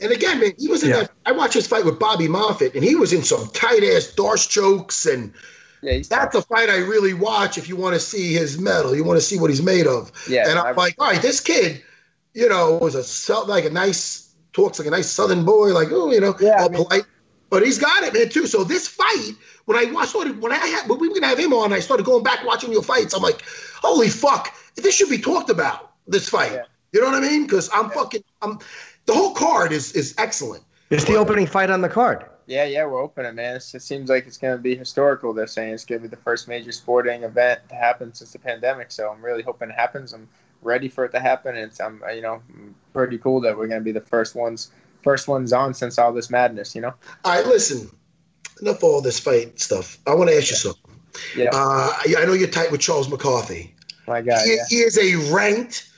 [0.00, 1.00] And again, man, he was in Yeah.
[1.02, 1.10] that.
[1.26, 4.46] I watched his fight with Bobby Moffett, and he was in some tight ass D'Arce
[4.46, 5.32] chokes, and
[5.82, 8.94] Yeah, he's that's a fight I really watch if you want to see his mettle.
[8.94, 10.10] You want to see what he's made of.
[10.28, 11.82] Yeah, and I'm I- like, all right, this kid,
[12.34, 16.10] you know, was a like a nice talks like a nice Southern boy, like oh,
[16.10, 17.04] you know, Yeah, I mean- polite.
[17.54, 18.48] But he's got it, man, too.
[18.48, 19.30] So this fight,
[19.66, 21.78] when I watched, started, when I had, when we were gonna have him on, I
[21.78, 23.14] started going back watching your fights.
[23.14, 23.42] I'm like,
[23.80, 25.92] holy fuck, this should be talked about.
[26.08, 26.64] This fight, Yeah.
[26.92, 27.44] you know what I mean?
[27.44, 28.58] Because I'm fucking, I'm.
[29.06, 30.64] The whole card is is excellent.
[30.90, 32.24] It's the opening fight on the card.
[32.46, 33.54] Yeah, yeah, we're opening, man.
[33.54, 35.32] It's, it seems like it's going to be historical.
[35.32, 38.40] They're saying it's going to be the first major sporting event to happen since the
[38.40, 38.90] pandemic.
[38.90, 40.12] So I'm really hoping it happens.
[40.12, 40.28] I'm
[40.60, 41.56] ready for it to happen.
[41.56, 42.42] It's I'm you know
[42.92, 44.72] pretty cool that we're going to be the first ones
[45.04, 46.74] first ones on since all this madness.
[46.74, 46.94] You know.
[47.24, 47.88] All right, listen.
[48.60, 49.98] Enough of all this fight stuff.
[50.06, 50.92] I want to ask you something.
[51.36, 51.50] Yeah.
[51.52, 53.74] Uh, I I know you're tight with Charles McCarthy.
[54.06, 54.42] My God.
[54.44, 54.62] he, Yeah.
[54.68, 55.88] he is a ranked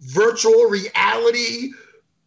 [0.00, 1.70] virtual reality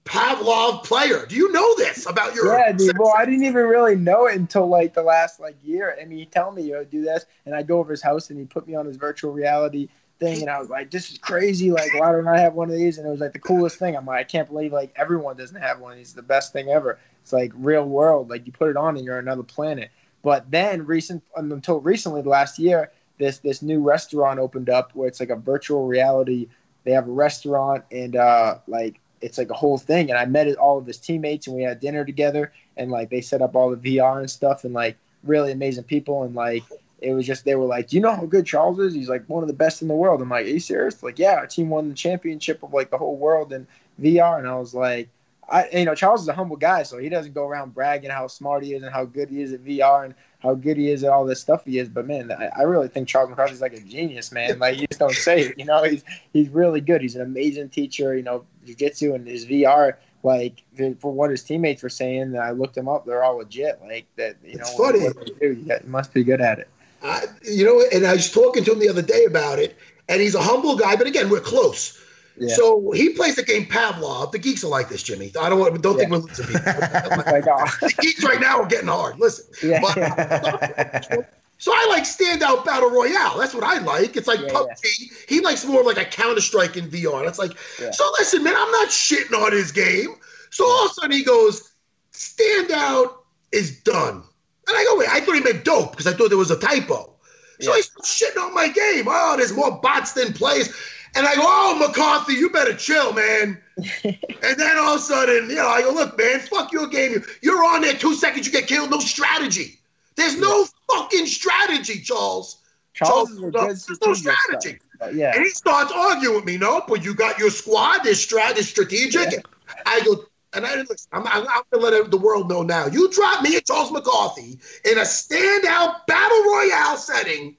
[0.08, 1.26] Pavlov player.
[1.26, 2.54] Do you know this about your?
[2.58, 2.98] Yeah, dude.
[2.98, 5.98] Well, I didn't even really know it until like the last like year.
[6.02, 8.40] I mean, he tell me, "Yo, do this," and I go over his house and
[8.40, 9.90] he put me on his virtual reality
[10.20, 11.72] thing, and I was like, "This is crazy!
[11.72, 13.96] Like, why don't I have one of these?" And it was like the coolest thing.
[13.96, 16.08] I'm like, I can't believe like everyone doesn't have one of these.
[16.08, 17.00] It's the best thing ever.
[17.22, 18.30] It's like real world.
[18.30, 19.90] Like you put it on and you're another planet.
[20.24, 25.08] But then recent until recently, the last year, this this new restaurant opened up where
[25.08, 26.48] it's like a virtual reality.
[26.84, 30.10] They have a restaurant and uh like it's like a whole thing.
[30.10, 33.22] And I met all of his teammates and we had dinner together and like they
[33.22, 36.64] set up all the VR and stuff and like really amazing people and like
[37.00, 38.94] it was just they were like, Do you know how good Charles is?
[38.94, 40.22] He's like one of the best in the world.
[40.22, 41.04] I'm like, Are you serious?
[41.04, 43.68] Like, yeah, our team won the championship of like the whole world in
[44.02, 45.10] VR and I was like
[45.50, 48.28] I you know, Charles is a humble guy, so he doesn't go around bragging how
[48.28, 51.04] smart he is and how good he is at VR and how good he is
[51.04, 51.88] at all this stuff he is.
[51.90, 54.60] But man, I, I really think Charles McCarthy's like a genius, man.
[54.60, 55.84] Like you just don't say it, you know.
[55.84, 57.02] He's he's really good.
[57.02, 58.16] He's an amazing teacher.
[58.16, 59.94] You know, jiu-jitsu and his VR.
[60.24, 60.64] Like
[61.00, 63.06] for what his teammates were saying, I looked him up.
[63.06, 63.80] They're all legit.
[63.82, 64.62] Like that, you know.
[64.62, 65.06] It's what- funny.
[65.06, 66.68] what they do, you must be good at it.
[67.08, 69.78] I, you know, and I was talking to him the other day about it,
[70.10, 70.96] and he's a humble guy.
[70.96, 71.98] But again, we're close.
[72.40, 72.54] Yeah.
[72.56, 74.32] So he plays the game Pavlov.
[74.32, 75.32] The geeks are like this, Jimmy.
[75.40, 75.82] I don't want.
[75.82, 76.62] Don't think we're losing people.
[76.72, 79.20] oh, the geeks right now are getting hard.
[79.20, 79.46] Listen.
[79.68, 81.22] yeah, But- uh,
[81.60, 83.40] So I like standout battle royale.
[83.40, 84.16] That's what I like.
[84.16, 85.28] It's like Yeah, PUBG.
[85.28, 87.26] He likes more of like a Counter Strike in VR.
[87.26, 87.54] That's like.
[87.82, 87.90] Yeah.
[87.90, 88.54] So listen, man.
[88.56, 90.10] I'm not shitting on his game.
[90.52, 91.72] So all of a sudden he goes,
[92.14, 93.14] standout
[93.52, 94.24] is done,
[94.68, 95.10] and I go, wait.
[95.10, 97.14] I thought he meant dope because I thought there was a typo.
[97.60, 97.76] So Yeah.
[97.78, 99.06] he's shitting on my game.
[99.08, 100.74] Oh, there's more bots than plays.
[101.16, 103.60] And I go, oh, McCarthy, you better chill, man.
[104.04, 107.24] and then all of a sudden, you know, I go, look, man, fuck your game.
[107.42, 108.92] You're on there two seconds, you get killed.
[108.92, 109.80] No strategy.
[110.16, 112.58] There's no fucking strategy, Charles.
[112.94, 114.80] Charles is a no, there's no strategy.
[115.14, 116.58] Yeah, And he starts arguing with me.
[116.58, 118.00] No, but you got your squad.
[118.04, 119.46] There's strat, there's strategic.
[119.86, 120.26] I go,
[120.58, 122.88] and I listen, I'm, I'm, I'm gonna let the world know now.
[122.88, 127.56] You drop me and Charles McCarthy in a standout battle royale setting.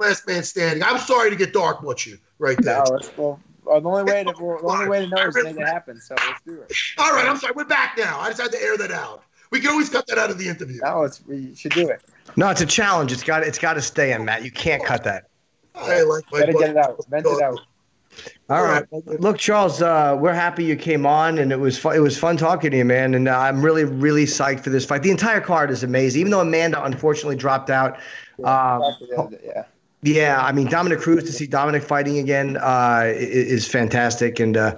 [0.00, 0.82] Last man standing.
[0.82, 2.82] I'm sorry to get dark with you right there.
[2.82, 5.34] no, it's, well, well, uh, the only way to the only way to know is
[5.34, 6.00] to make it happen.
[6.00, 6.72] So let's do it.
[6.96, 7.52] All right, I'm sorry.
[7.54, 8.18] We're back now.
[8.18, 9.24] I just had to air that out.
[9.50, 10.80] We can always cut that out of the interview.
[10.82, 12.00] No, it's we should do it.
[12.36, 13.12] No, it's a challenge.
[13.12, 14.44] It's got it's got to stay in, Matt.
[14.44, 15.28] You can't cut that.
[15.74, 16.64] I like my Gotta buddy.
[16.64, 17.06] get it out.
[17.08, 17.60] Vent it out.
[18.50, 18.84] All right.
[19.20, 21.94] Look, Charles, uh, we're happy you came on, and it was fun.
[21.94, 23.14] It was fun talking to you, man.
[23.14, 25.02] And uh, I'm really, really psyched for this fight.
[25.02, 27.98] The entire card is amazing, even though Amanda unfortunately dropped out.
[28.42, 28.92] Uh,
[29.44, 29.64] Yeah.
[30.02, 34.76] yeah, I mean Dominick Cruz to see Dominick fighting again uh, is fantastic, and uh,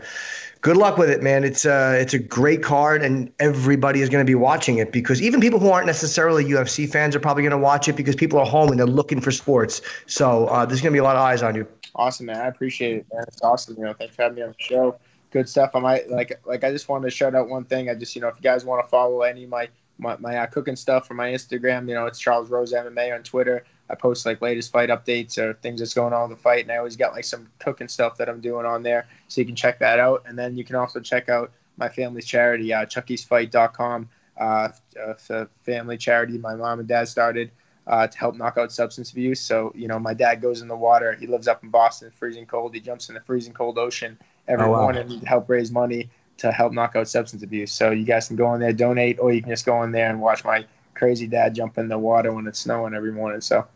[0.62, 1.44] good luck with it, man.
[1.44, 5.22] It's uh, it's a great card, and everybody is going to be watching it because
[5.22, 8.38] even people who aren't necessarily UFC fans are probably going to watch it because people
[8.38, 9.80] are home and they're looking for sports.
[10.06, 11.66] So uh, there's going to be a lot of eyes on you.
[11.94, 12.40] Awesome, man.
[12.40, 13.24] I appreciate it, man.
[13.28, 13.76] It's awesome.
[13.76, 14.98] You know, thanks for having me on the show.
[15.30, 15.70] Good stuff.
[15.74, 17.88] I might like like I just wanted to shout out one thing.
[17.88, 19.68] I just you know if you guys want to follow any of my
[19.98, 23.22] my, my uh, cooking stuff from my Instagram, you know it's Charles Rosa MMA on
[23.22, 23.64] Twitter.
[23.88, 26.72] I post like latest fight updates or things that's going on with the fight, and
[26.72, 29.56] I always got like some cooking stuff that I'm doing on there, so you can
[29.56, 30.24] check that out.
[30.26, 34.68] And then you can also check out my family's charity, uh, Chucky'sFight.com, uh,
[35.00, 37.50] uh, family charity my mom and dad started
[37.90, 39.40] uh, to help knock out substance abuse.
[39.42, 41.14] So, you know, my dad goes in the water.
[41.14, 42.74] He lives up in Boston, freezing cold.
[42.74, 44.18] He jumps in the freezing cold ocean
[44.48, 44.86] every Oh, wow.
[44.86, 47.72] morning to help raise money to help knock out substance abuse.
[47.72, 50.08] So you guys can go in there, donate, or you can just go in there
[50.10, 53.40] and watch my crazy dad jump in the water when it's snowing every morning.
[53.42, 53.66] So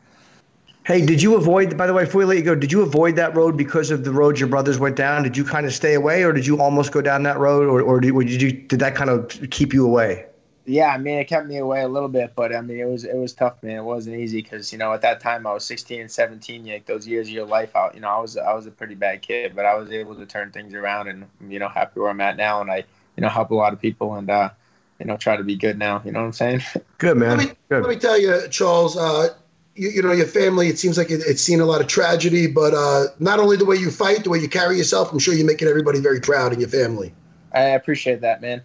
[0.86, 1.76] Hey, did you avoid?
[1.76, 4.04] By the way, before we let you go, did you avoid that road because of
[4.04, 5.22] the road your brothers went down?
[5.22, 7.80] Did you kind of stay away, or did you almost go down that road, or
[7.82, 10.26] or did, or did you did that kind of keep you away?
[10.66, 13.04] Yeah, I mean, it kept me away a little bit, but I mean, it was
[13.04, 13.76] it was tough, man.
[13.76, 16.66] It wasn't easy because you know at that time I was 16 and 17.
[16.66, 18.94] Like those years of your life out, you know, I was I was a pretty
[18.94, 22.08] bad kid, but I was able to turn things around, and you know, happy where
[22.08, 22.84] I'm at now, and I
[23.16, 24.50] you know help a lot of people, and uh,
[24.98, 26.00] you know, try to be good now.
[26.04, 26.62] You know what I'm saying?
[26.98, 27.36] Good man.
[27.36, 27.82] Let me, Good.
[27.82, 28.96] let me tell you, Charles.
[28.96, 29.28] Uh,
[29.74, 30.68] you, you know your family.
[30.68, 33.64] It seems like it, it's seen a lot of tragedy, but uh, not only the
[33.64, 35.12] way you fight, the way you carry yourself.
[35.12, 37.12] I'm sure you're making everybody very proud in your family.
[37.52, 38.62] I appreciate that, man.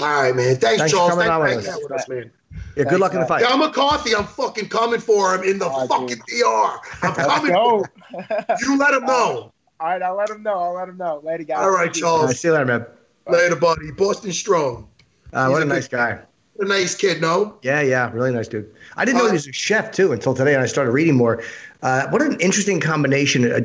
[0.00, 0.56] All right, man.
[0.56, 1.10] Thanks, Thanks for Charles.
[1.12, 1.82] coming Thanks on for with us.
[1.82, 2.30] with us, man.
[2.76, 3.42] Yeah, good luck in the fight.
[3.42, 6.20] John McCarthy, I'm fucking coming for him in the Oh, fucking dude.
[6.44, 6.78] VR.
[7.02, 7.52] I'm coming.
[7.52, 7.84] For
[8.18, 8.56] him.
[8.60, 9.52] You let him know.
[9.78, 10.58] All right, I'll let him know.
[10.58, 11.20] I'll let him know.
[11.22, 11.58] Later, guys.
[11.58, 12.38] All right, All right, Charles.
[12.40, 12.86] see you later, man.
[13.28, 13.90] Later, buddy.
[13.92, 14.88] Boston Strong.
[15.32, 16.18] Uh, what a a nice good- guy.
[16.58, 17.58] A nice kid, no?
[17.60, 18.70] Yeah, yeah, really nice dude.
[18.96, 21.14] I didn't know Uh, he was a chef too until today, and I started reading
[21.14, 21.42] more.
[21.82, 23.52] Uh, what an interesting combination!
[23.52, 23.60] Uh,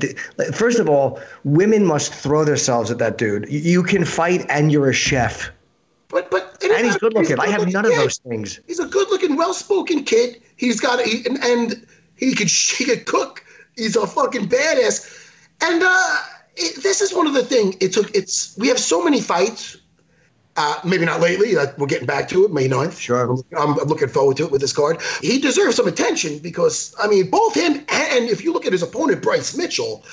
[0.52, 3.48] First of all, women must throw themselves at that dude.
[3.50, 5.50] You can fight, and you're a chef,
[6.12, 7.40] But but and he's good looking.
[7.40, 8.60] I have none of those things.
[8.68, 10.42] He's a good-looking, well-spoken kid.
[10.58, 13.44] He's got he, and, and he could he could cook.
[13.76, 15.18] He's a fucking badass.
[15.62, 16.18] And uh,
[16.56, 17.76] it, this is one of the things.
[17.80, 18.14] It took.
[18.16, 19.78] It's we have so many fights.
[20.58, 21.56] Uh, maybe not lately.
[21.56, 23.00] Uh, we're getting back to it, May 9th.
[23.00, 23.38] Sure.
[23.58, 25.02] I'm, I'm looking forward to it with this card.
[25.22, 28.84] He deserves some attention because, I mean, both him and if you look at his
[28.84, 30.04] opponent, Bryce Mitchell,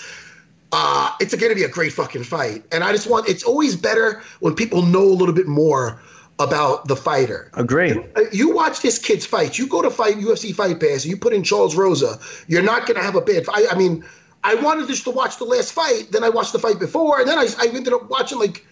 [0.72, 2.64] uh, it's going to be a great fucking fight.
[2.72, 6.00] And I just want, it's always better when people know a little bit more
[6.38, 7.50] about the fighter.
[7.54, 7.92] Agree.
[7.92, 9.58] Uh, You watch this kid's fight.
[9.58, 12.18] You go to fight UFC Fight Pass, and you put in Charles Rosa.
[12.46, 13.66] You're not going to have a bad fight.
[13.70, 14.04] I mean,
[14.44, 16.08] I wanted just to watch the last fight.
[16.12, 18.64] Then I watched the fight before, and then I, I ended up watching like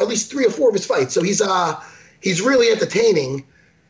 [0.00, 1.14] at least three or four of his fights.
[1.14, 1.80] So he's uh
[2.20, 3.46] he's really entertaining.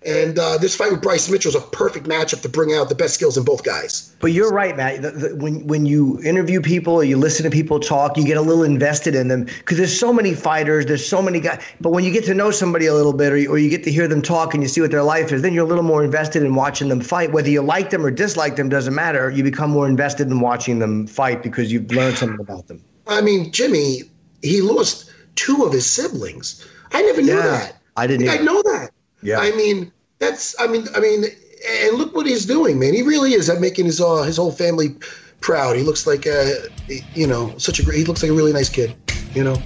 [0.07, 2.95] And uh, this fight with Bryce Mitchell is a perfect matchup to bring out the
[2.95, 4.15] best skills in both guys.
[4.21, 5.01] But you're right, Matt.
[5.01, 8.37] The, the, when when you interview people or you listen to people talk, you get
[8.37, 11.63] a little invested in them because there's so many fighters, there's so many guys.
[11.81, 13.83] But when you get to know somebody a little bit, or you, or you get
[13.85, 15.85] to hear them talk and you see what their life is, then you're a little
[15.85, 17.33] more invested in watching them fight.
[17.33, 19.31] Whether you like them or dislike them doesn't matter.
[19.31, 22.85] You become more invested in watching them fight because you've learned something about them.
[23.07, 24.03] I mean, Jimmy,
[24.43, 26.63] he lost two of his siblings.
[26.93, 27.77] I never knew Yeah, that.
[27.97, 28.91] I didn't I know that.
[29.23, 29.39] Yeah.
[29.39, 30.59] I mean, that's.
[30.61, 31.25] I mean, I mean,
[31.67, 32.95] and look what he's doing, man.
[32.95, 34.97] He really is I'm making his uh, his whole family
[35.41, 35.77] proud.
[35.77, 36.69] He looks like a,
[37.15, 37.99] you know, such a great.
[37.99, 38.95] He looks like a really nice kid.
[39.35, 39.63] You know.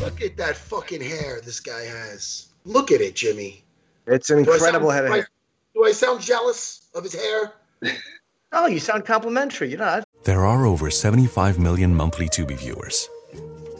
[0.00, 2.48] Look at that fucking hair this guy has.
[2.64, 3.62] Look at it, Jimmy.
[4.06, 5.28] It's an Do incredible head of hair.
[5.74, 7.52] Do I sound jealous of his hair?
[8.52, 9.68] Oh, you sound complimentary.
[9.68, 10.04] You're not.
[10.24, 13.08] There are over 75 million monthly Tubi viewers.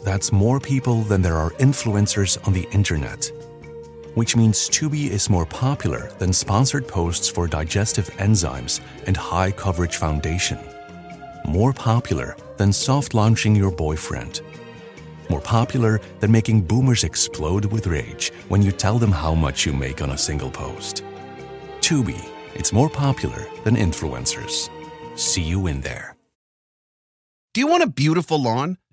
[0.07, 3.29] That's more people than there are influencers on the internet.
[4.15, 9.97] Which means Tubi is more popular than sponsored posts for digestive enzymes and high coverage
[9.97, 10.59] foundation.
[11.45, 14.39] More popular than soft launching your boyfriend.
[15.29, 19.73] More popular than making boomers explode with rage when you tell them how much you
[19.73, 21.03] make on a single post.
[21.81, 22.23] Tubi,
[22.55, 24.69] it's more popular than influencers.
[25.15, 26.15] See you in there.
[27.53, 28.77] Do you want a beautiful lawn?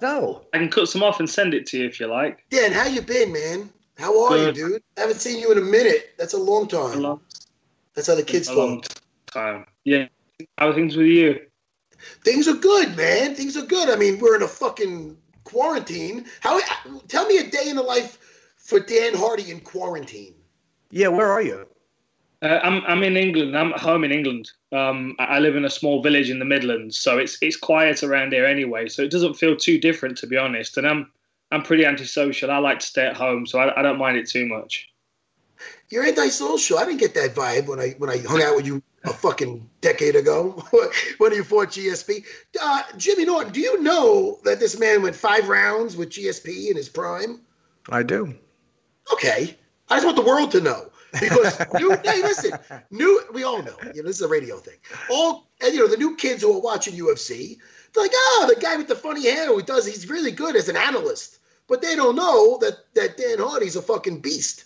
[0.00, 0.42] No.
[0.52, 2.44] I can cut some off and send it to you if you like.
[2.50, 3.70] Dan, how you been, man?
[3.98, 4.56] How are Good.
[4.56, 4.82] you, dude?
[4.96, 6.14] I haven't seen you in a minute.
[6.18, 7.00] That's a long A time.
[7.00, 7.20] long,
[7.94, 8.82] That's how the kids a long
[9.26, 9.66] time.
[9.84, 10.08] Yeah.
[10.58, 11.40] How are things with you?
[12.24, 13.34] Things are good, man.
[13.34, 13.90] Things are good.
[13.90, 16.24] I mean, we're in a fucking quarantine.
[16.40, 16.58] How?
[17.08, 18.18] Tell me a day in the life
[18.56, 20.34] for Dan Hardy in quarantine.
[20.90, 21.66] Yeah, where are you?
[22.42, 23.56] Uh, I'm I'm in England.
[23.56, 24.50] I'm at home in England.
[24.72, 28.02] Um, I I live in a small village in the Midlands, so it's it's quiet
[28.02, 28.88] around here anyway.
[28.88, 30.76] So it doesn't feel too different, to be honest.
[30.76, 31.12] And I'm
[31.52, 32.50] I'm pretty antisocial.
[32.50, 34.88] I like to stay at home, so I, I don't mind it too much.
[35.90, 36.78] You're antisocial.
[36.78, 39.68] I didn't get that vibe when I when I hung out with you a fucking
[39.80, 40.64] decade ago
[41.18, 42.24] when you fought GSP.
[42.60, 46.76] Uh, Jimmy Norton, do you know that this man went five rounds with GSP in
[46.76, 47.40] his prime?
[47.88, 48.34] I do.
[49.12, 49.56] Okay.
[49.88, 50.91] I just want the world to know.
[51.20, 52.58] Because new, hey, listen,
[52.90, 53.22] new.
[53.32, 53.76] We all know.
[53.94, 54.78] You know, this is a radio thing.
[55.10, 57.58] All and you know the new kids who are watching UFC.
[57.92, 59.86] They're like, oh, the guy with the funny hair who does.
[59.86, 61.38] He's really good as an analyst,
[61.68, 64.64] but they don't know that that Dan Hardy's a fucking beast.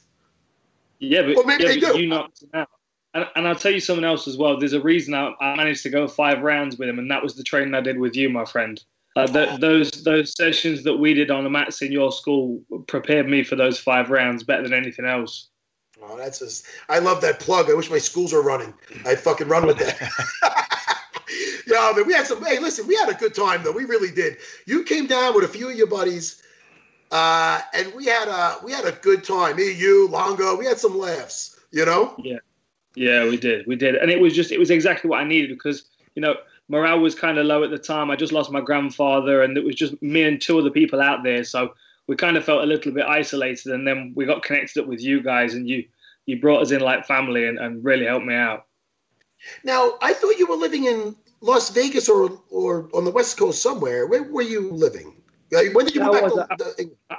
[0.98, 2.00] Yeah, but, Well, maybe yeah, they but do.
[2.00, 2.68] you knocked him out.
[3.14, 4.58] And, and I'll tell you something else as well.
[4.58, 7.34] There's a reason I, I managed to go five rounds with him, and that was
[7.34, 8.82] the training I did with you, my friend.
[9.16, 13.26] Uh, th- those those sessions that we did on the mats in your school prepared
[13.26, 15.48] me for those five rounds better than anything else.
[16.02, 16.66] Oh, that's just.
[16.88, 17.70] I love that plug.
[17.70, 18.74] I wish my schools were running.
[19.06, 20.10] I'd fucking run with that.
[21.66, 22.44] yeah, man, we had some.
[22.44, 23.72] Hey, listen, we had a good time though.
[23.72, 24.38] We really did.
[24.66, 26.42] You came down with a few of your buddies,
[27.10, 29.56] uh, and we had a we had a good time.
[29.56, 30.56] Me, you, Longo.
[30.56, 31.58] We had some laughs.
[31.72, 32.14] You know.
[32.18, 32.38] Yeah,
[32.94, 35.50] yeah, we did, we did, and it was just it was exactly what I needed
[35.50, 35.84] because
[36.14, 36.36] you know
[36.68, 38.10] morale was kind of low at the time.
[38.10, 41.22] I just lost my grandfather, and it was just me and two other people out
[41.22, 41.74] there, so
[42.08, 43.72] we kind of felt a little bit isolated.
[43.72, 45.84] And then we got connected up with you guys, and you
[46.26, 48.66] you brought us in like family and, and really helped me out.
[49.64, 53.62] Now, I thought you were living in Las Vegas or or on the West Coast
[53.62, 54.06] somewhere.
[54.06, 55.22] Where were you living?
[55.54, 56.90] Uh, When did you Yeah, move I back was, to?
[57.10, 57.16] uh,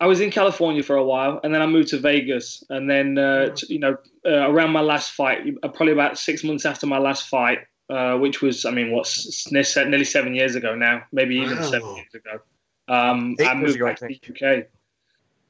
[0.00, 3.18] I was in California for a while, and then I moved to Vegas, and then
[3.18, 6.98] uh, you know uh, around my last fight, uh, probably about six months after my
[6.98, 7.58] last fight,
[7.90, 11.70] uh, which was I mean what's nearly nearly seven years ago now, maybe even Wow.
[11.70, 12.40] seven years ago.
[12.90, 14.66] Um, Eight I years moved ago, I back to the UK,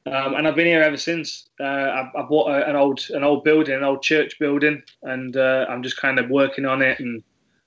[0.05, 1.49] um, and I've been here ever since.
[1.59, 5.35] Uh, I, I bought a, an old an old building, an old church building, and
[5.35, 7.23] uh, I'm just kind of working on it and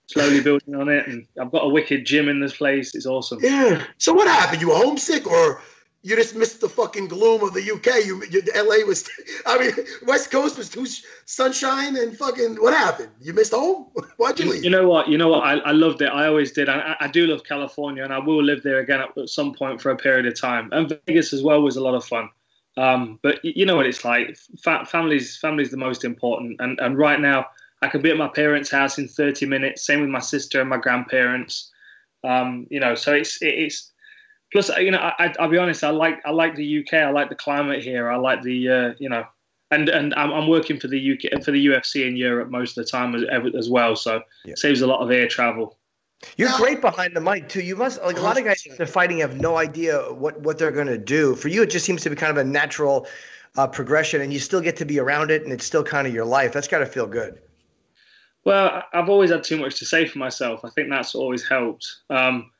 [0.07, 1.09] slowly building on it.
[1.09, 2.95] And I've got a wicked gym in this place.
[2.95, 3.41] It's awesome.
[3.43, 3.85] Yeah.
[3.99, 4.63] So what happened?
[4.63, 5.61] You were homesick, or
[6.05, 8.05] you just missed the fucking gloom of the UK?
[8.05, 9.09] You, you LA was,
[9.47, 9.73] I mean,
[10.07, 12.57] West Coast was too sh- sunshine and fucking.
[12.57, 13.11] What happened?
[13.21, 13.87] You missed home?
[14.19, 14.65] Why'd you You, leave?
[14.65, 15.09] you know what?
[15.09, 15.45] You know what?
[15.45, 16.11] I, I loved it.
[16.11, 16.69] I always did.
[16.69, 19.81] I, I do love California, and I will live there again at, at some point
[19.81, 20.69] for a period of time.
[20.73, 22.29] And Vegas as well was a lot of fun.
[22.77, 24.37] Um, but you know what it's like.
[24.63, 26.57] Fa- families, families, the most important.
[26.61, 27.47] And and right now,
[27.81, 29.87] I can be at my parents' house in 30 minutes.
[29.87, 31.71] Same with my sister and my grandparents.
[32.25, 33.91] Um, you know, so it's it, it's.
[34.55, 35.83] Plus, you know, I, I, I'll be honest.
[35.83, 36.95] I like I like the UK.
[36.95, 38.09] I like the climate here.
[38.09, 39.25] I like the uh, you know,
[39.73, 42.85] and and I'm, I'm working for the UK for the UFC in Europe most of
[42.85, 43.25] the time as,
[43.59, 43.97] as well.
[43.97, 44.55] So Yeah.
[44.57, 45.77] saves a lot of air travel.
[46.37, 47.63] You're great behind the mic too.
[47.63, 50.57] You must like a lot of guys that are fighting have no idea what what
[50.57, 51.35] they're going to do.
[51.35, 53.09] For you, it just seems to be kind of a natural
[53.57, 56.15] uh, progression, and you still get to be around it, and it's still kind of
[56.15, 56.53] your life.
[56.53, 57.41] That's got to feel good.
[58.45, 60.61] Well, I- I've always had too much to say for myself.
[60.65, 61.87] I think that's always helped.
[62.09, 62.53] Um,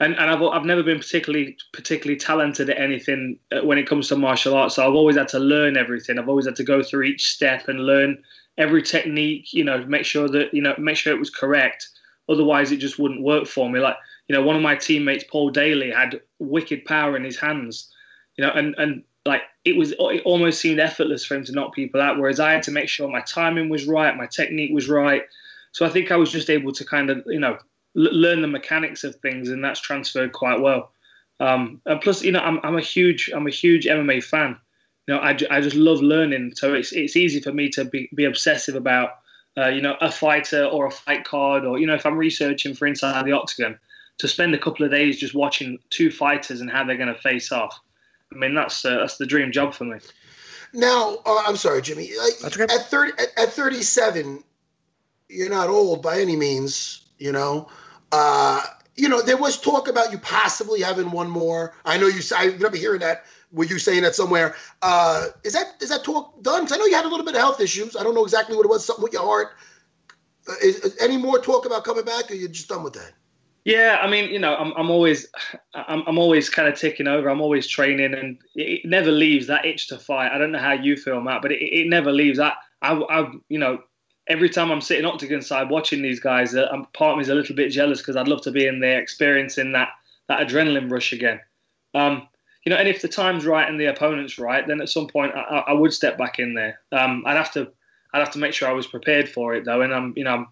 [0.00, 4.08] and and I've I've never been particularly particularly talented at anything uh, when it comes
[4.08, 4.76] to martial arts.
[4.76, 6.18] So I've always had to learn everything.
[6.18, 8.22] I've always had to go through each step and learn
[8.56, 9.52] every technique.
[9.52, 11.88] You know, make sure that you know make sure it was correct.
[12.28, 13.80] Otherwise, it just wouldn't work for me.
[13.80, 13.96] Like
[14.28, 17.92] you know, one of my teammates, Paul Daley, had wicked power in his hands.
[18.36, 21.74] You know, and and like it was it almost seemed effortless for him to knock
[21.74, 22.18] people out.
[22.18, 25.22] Whereas I had to make sure my timing was right, my technique was right.
[25.72, 27.58] So I think I was just able to kind of you know
[27.94, 30.92] learn the mechanics of things, and that's transferred quite well.
[31.40, 34.56] Um, and plus, you know, I'm I'm a huge I'm a huge MMA fan.
[35.06, 38.10] You know, I, I just love learning, so it's it's easy for me to be,
[38.14, 39.18] be obsessive about
[39.56, 42.74] uh, you know a fighter or a fight card, or you know if I'm researching
[42.74, 43.78] for Inside the Octagon,
[44.18, 47.20] to spend a couple of days just watching two fighters and how they're going to
[47.20, 47.78] face off.
[48.32, 49.98] I mean, that's uh, that's the dream job for me.
[50.74, 52.10] Now, uh, I'm sorry, Jimmy.
[52.12, 52.64] Uh, okay.
[52.64, 54.44] At 30, at, at 37,
[55.28, 57.07] you're not old by any means.
[57.18, 57.68] You know,
[58.12, 58.62] uh,
[58.96, 61.74] you know there was talk about you possibly having one more.
[61.84, 62.20] I know you.
[62.36, 63.24] I remember hearing that.
[63.50, 64.54] Were you saying that somewhere?
[64.82, 66.62] Uh, is that is that talk done?
[66.62, 67.96] 'Cause I know you had a little bit of health issues.
[67.96, 68.84] I don't know exactly what it was.
[68.84, 69.48] Something with your heart.
[70.48, 73.12] Uh, is, is any more talk about coming back, or you're just done with that?
[73.64, 75.26] Yeah, I mean, you know, I'm, I'm always,
[75.74, 77.28] I'm, I'm always kind of ticking over.
[77.28, 80.32] I'm always training, and it, it never leaves that itch to fight.
[80.32, 82.38] I don't know how you feel, Matt, but it, it never leaves.
[82.38, 83.82] I, I, I, you know,
[84.28, 87.28] every time I'm sitting octagon side watching these guys, uh, I'm, part of me is
[87.28, 89.88] a little bit jealous because I'd love to be in there experiencing that
[90.28, 91.40] that adrenaline rush again.
[91.94, 92.28] Um,
[92.64, 95.34] you know, and if the time's right and the opponent's right, then at some point
[95.34, 96.80] I, I would step back in there.
[96.92, 97.72] Um, I'd have to,
[98.12, 100.34] I'd have to make sure I was prepared for it though, and I'm, you know,
[100.34, 100.46] I'm,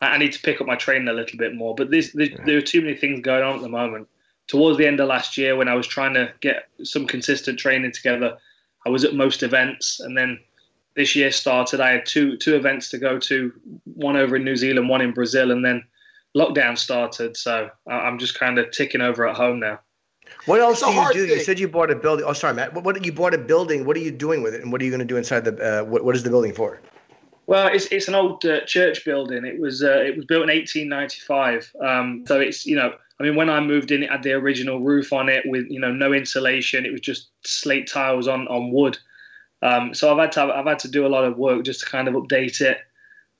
[0.00, 1.74] I I need to pick up my training a little bit more.
[1.74, 4.08] But this, this, there are too many things going on at the moment.
[4.46, 7.92] Towards the end of last year, when I was trying to get some consistent training
[7.92, 8.36] together,
[8.86, 10.40] I was at most events, and then
[10.96, 11.80] this year started.
[11.80, 13.52] I had two two events to go to,
[13.94, 15.84] one over in New Zealand, one in Brazil, and then
[16.36, 17.36] lockdown started.
[17.36, 19.80] So I- I'm just kind of ticking over at home now.
[20.46, 21.26] What else It's do you hard do?
[21.26, 22.24] You said you bought a building.
[22.26, 22.72] Oh, sorry, Matt.
[22.72, 23.84] What, what you bought a building?
[23.84, 25.56] What are you doing with it, and what are you going to do inside the?
[25.56, 26.80] Uh, what, what is the building for?
[27.46, 29.44] Well, it's it's an old uh, church building.
[29.44, 31.72] It was uh, it was built in 1895.
[31.84, 34.80] Um, so it's you know I mean when I moved in, it had the original
[34.80, 36.86] roof on it with you know no insulation.
[36.86, 38.98] It was just slate tiles on on wood.
[39.62, 41.86] Um, so I've had to I've had to do a lot of work just to
[41.86, 42.78] kind of update it.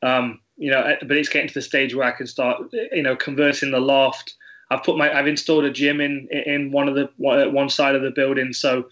[0.03, 2.63] Um, you know, but it's getting to the stage where I can start
[2.93, 4.35] you know converting the loft.
[4.71, 8.03] I've put my I've installed a gym in in one of the one side of
[8.03, 8.53] the building.
[8.53, 8.87] So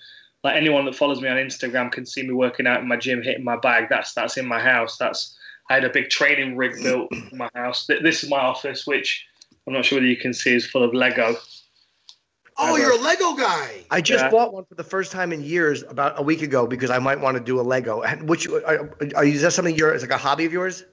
[0.45, 3.22] like anyone that follows me on Instagram can see me working out in my gym,
[3.22, 3.89] hitting my bag.
[3.91, 4.97] That's that's in my house.
[4.97, 5.37] That's
[5.70, 7.87] I had a big training rig built in my house.
[7.87, 9.26] This is my office, which
[9.66, 11.37] I'm not sure whether you can see is full of Lego.
[12.61, 13.84] Oh, you're a Lego guy.
[13.90, 14.30] I just Yeah.
[14.30, 17.20] bought one for the first time in years about a week ago because I might
[17.20, 18.02] want to do a Lego.
[18.24, 19.92] Which are, are you, is that something you're?
[19.92, 20.84] It's like a hobby of yours?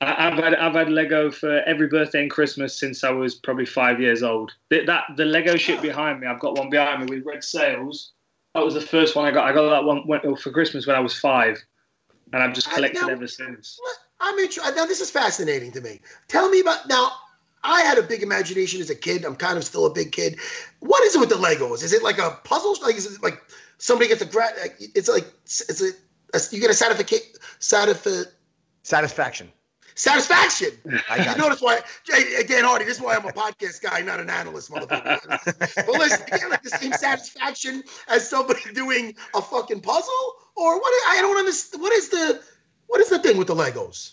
[0.00, 3.66] I- I've had I've had Lego for every birthday and Christmas since I was probably
[3.66, 4.52] five years old.
[4.70, 8.12] The, that the Lego shit behind me, I've got one behind me with red sails.
[8.54, 9.46] That was the first one I got.
[9.46, 11.58] I got that one went- for Christmas when I was five,
[12.32, 13.78] and I've just I collected know- ever since.
[14.20, 14.74] I'm interested.
[14.74, 16.00] Now this is fascinating to me.
[16.28, 17.12] Tell me about now.
[17.62, 19.24] I had a big imagination as a kid.
[19.24, 20.38] I'm kind of still a big kid.
[20.80, 21.82] What is it with the Legos?
[21.82, 22.76] Is it like a puzzle?
[22.82, 23.40] Like is it like
[23.78, 25.90] somebody gets a gra- It's like it's a,
[26.34, 27.28] a you get a satisfaction.
[27.60, 28.26] Satisfi-
[28.82, 29.52] Satisfaction.
[29.94, 30.70] satisfaction.
[31.10, 31.40] I You got it.
[31.40, 31.80] notice why,
[32.46, 32.86] Dan Hardy.
[32.86, 35.76] This is why I'm a podcast guy, not an analyst, motherfucker.
[35.86, 40.80] but listen, you get like the same satisfaction as somebody doing a fucking puzzle, or
[40.80, 40.92] what?
[41.08, 41.82] I don't understand.
[41.82, 42.42] What is the
[42.86, 44.12] what is the thing with the Legos?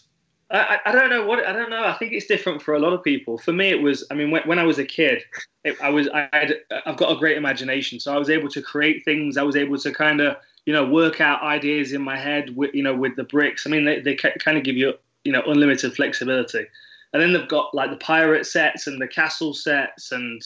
[0.50, 1.84] I, I don't know what I don't know.
[1.84, 3.38] I think it's different for a lot of people.
[3.38, 4.06] For me, it was.
[4.10, 5.22] I mean, when, when I was a kid,
[5.66, 6.08] it, I was.
[6.10, 9.36] I had, I've got a great imagination, so I was able to create things.
[9.36, 12.74] I was able to kind of, you know, work out ideas in my head with,
[12.74, 13.68] you know, with the bricks.
[13.68, 14.94] I mean, they they kind of give you,
[15.26, 16.66] you know, unlimited flexibility.
[17.12, 20.42] And then they've got like the pirate sets and the castle sets and,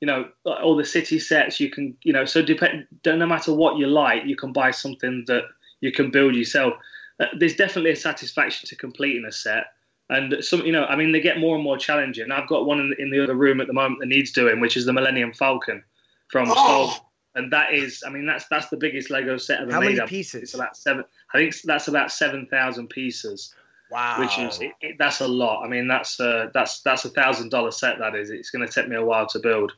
[0.00, 1.58] you know, all the city sets.
[1.58, 2.86] You can, you know, so depend.
[3.06, 5.44] No matter what you like, you can buy something that
[5.80, 6.74] you can build yourself
[7.20, 9.66] uh, there's definitely a satisfaction to completing a set.
[10.10, 12.30] And some, you know, I mean, they get more and more challenging.
[12.32, 14.76] I've got one in, in the other room at the moment that needs doing, which
[14.76, 15.82] is the Millennium Falcon
[16.28, 17.00] from Star Oh, Wars.
[17.34, 19.96] And that is, I mean, that's that's the biggest Lego set ever How made.
[19.96, 20.42] many pieces?
[20.42, 21.04] It's about seven.
[21.34, 23.54] I think that's about seven thousand pieces,
[23.90, 24.16] Wow.
[24.20, 25.62] which is it, it, that's a lot.
[25.64, 27.98] I mean, that's a, that's that's a thousand dollar set.
[27.98, 28.30] That is.
[28.30, 29.72] It's going to take me a while to build.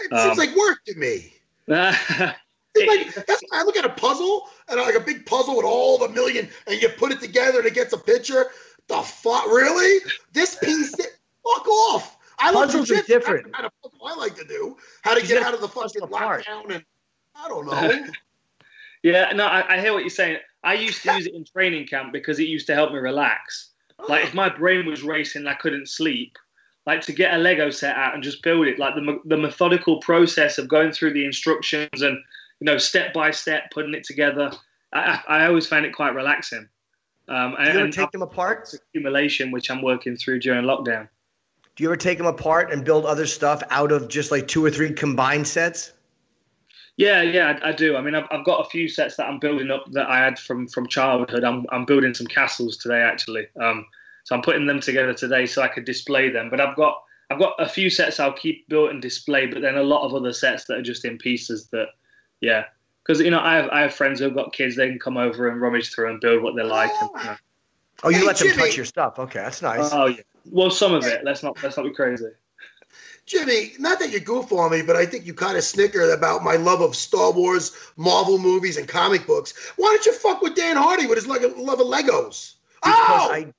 [0.00, 1.32] it Um, seems like work to me.
[2.76, 5.98] It's like that's, I look at a puzzle and like a big puzzle with all
[5.98, 8.46] the million, and you put it together and it gets a picture.
[8.88, 10.00] The fuck, really?
[10.32, 12.16] This piece, fuck off.
[12.38, 13.44] I like Puzzles are different.
[13.44, 14.76] That's the kind of puzzle I like to do.
[15.02, 16.84] How to get out of the fucking lockdown and
[17.34, 18.06] I don't know.
[19.02, 20.38] Yeah, no, I, I hear what you're saying.
[20.64, 23.70] I used to use it in training camp because it used to help me relax.
[24.00, 24.06] Oh.
[24.08, 26.36] Like if my brain was racing, I couldn't sleep.
[26.86, 30.00] Like to get a Lego set out and just build it, like the the methodical
[30.00, 32.18] process of going through the instructions and
[32.60, 34.50] you know step by step putting it together.
[34.92, 36.68] I, I always found it quite relaxing.
[37.28, 38.72] Um, Do and, you ever take them apart?
[38.72, 41.08] accumulation, which I'm working through during lockdown.
[41.74, 44.64] Do you ever take them apart and build other stuff out of just like two
[44.64, 45.92] or three combined sets?
[46.96, 47.96] Yeah, yeah, I, I do.
[47.96, 50.38] I mean, I've, I've got a few sets that I'm building up that I had
[50.38, 51.44] from from childhood.
[51.44, 53.46] I'm I'm building some castles today, actually.
[53.60, 53.84] Um,
[54.24, 56.48] so I'm putting them together today so I could display them.
[56.48, 59.76] But I've got I've got a few sets I'll keep built and display, but then
[59.76, 61.68] a lot of other sets that are just in pieces.
[61.72, 61.88] That,
[62.40, 62.64] yeah,
[63.02, 64.76] because you know I have I have friends who've got kids.
[64.76, 66.90] They can come over and rummage through and build what they like.
[67.00, 67.36] And, you know.
[68.02, 69.18] Oh, you Hey, let them touch your stuff.
[69.18, 69.90] Okay, that's nice.
[69.92, 70.20] Oh yeah.
[70.44, 71.24] Well, some of it.
[71.24, 72.26] Let's not let's not be crazy.
[73.24, 76.44] Jimmy, not that you goof on me, but I think you kind of snickered about
[76.44, 79.72] my love of Star Wars, Marvel movies, and comic books.
[79.76, 82.56] Why don't you fuck with Dan Hardy with his love of Legos?
[82.86, 83.52] because oh, I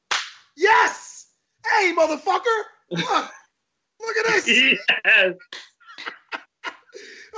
[0.56, 1.28] yes!
[1.66, 2.62] Hey, motherfucker!
[2.92, 3.32] Look,
[4.00, 4.48] look at this!
[5.06, 5.34] yes.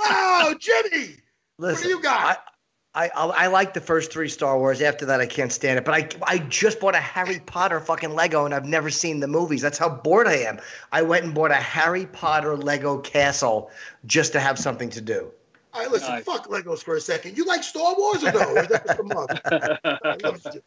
[0.02, 1.16] Oh, Jimmy!
[1.60, 1.74] Listen.
[1.76, 2.44] what do you got?
[2.92, 4.80] I, I I like the first three Star Wars.
[4.82, 5.84] After that, I can't stand it.
[5.84, 9.28] But I I just bought a Harry Potter fucking Lego, and I've never seen the
[9.28, 9.62] movies.
[9.62, 10.58] That's how bored I am.
[10.90, 13.70] I went and bought a Harry Potter Lego castle
[14.06, 15.30] just to have something to do.
[15.72, 16.24] All right, listen, Nice.
[16.24, 17.36] fuck Legos for a second.
[17.36, 18.54] You like Star Wars or no?
[18.54, 20.50] That just a mug?
[20.52, 20.62] You.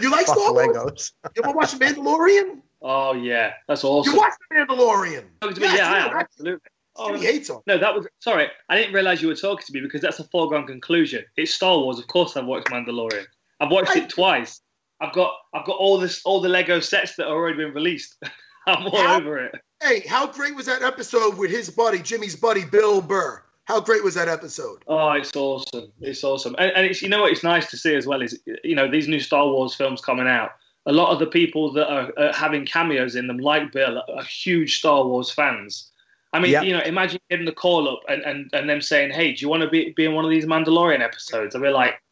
[0.00, 0.68] You like Fuck Star Wars?
[0.74, 1.12] Legos.
[1.36, 2.62] You ever watch The Mandalorian?
[2.80, 4.14] oh yeah, that's awesome.
[4.14, 5.24] You watched The Mandalorian?
[5.42, 5.76] Talking to me?
[5.76, 6.70] Yeah, I you absolutely.
[6.98, 7.60] Oh, Jimmy hates on.
[7.66, 8.48] No, that was sorry.
[8.68, 11.24] I didn't realize you were talking to me because that's a foregone conclusion.
[11.36, 12.36] It's Star Wars, of course.
[12.36, 13.24] I've watched Mandalorian.
[13.60, 14.60] I've watched I- it twice.
[15.00, 18.16] I've got I've got all this all the Lego sets that have already been released.
[18.66, 19.54] I'm all How- over it.
[19.82, 23.42] Hey, how great was that episode with his buddy, Jimmy's buddy, Bill Burr?
[23.66, 24.82] How great was that episode?
[24.88, 25.92] Oh, it's awesome.
[26.00, 26.56] It's awesome.
[26.58, 28.90] And, and it's you know what it's nice to see as well is you know
[28.90, 30.52] these new Star Wars films coming out.
[30.86, 34.24] A lot of the people that are, are having cameos in them, like Bill, are
[34.24, 35.92] huge Star Wars fans.
[36.32, 36.64] I mean, Yep.
[36.64, 39.48] you know, imagine getting the call up and, and, and them saying, "Hey, do you
[39.48, 42.02] want to be be in one of these Mandalorian episodes?" I'd be like,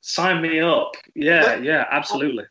[0.00, 2.44] "Sign me up!" Yeah, But- yeah, absolutely.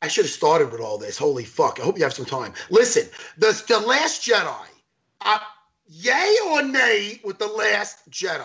[0.00, 1.18] I should have started with all this.
[1.18, 1.80] Holy fuck.
[1.80, 2.52] I hope you have some time.
[2.70, 4.66] Listen, the, the Last Jedi.
[5.22, 5.38] Uh,
[5.88, 8.44] yay or nay with the Last Jedi?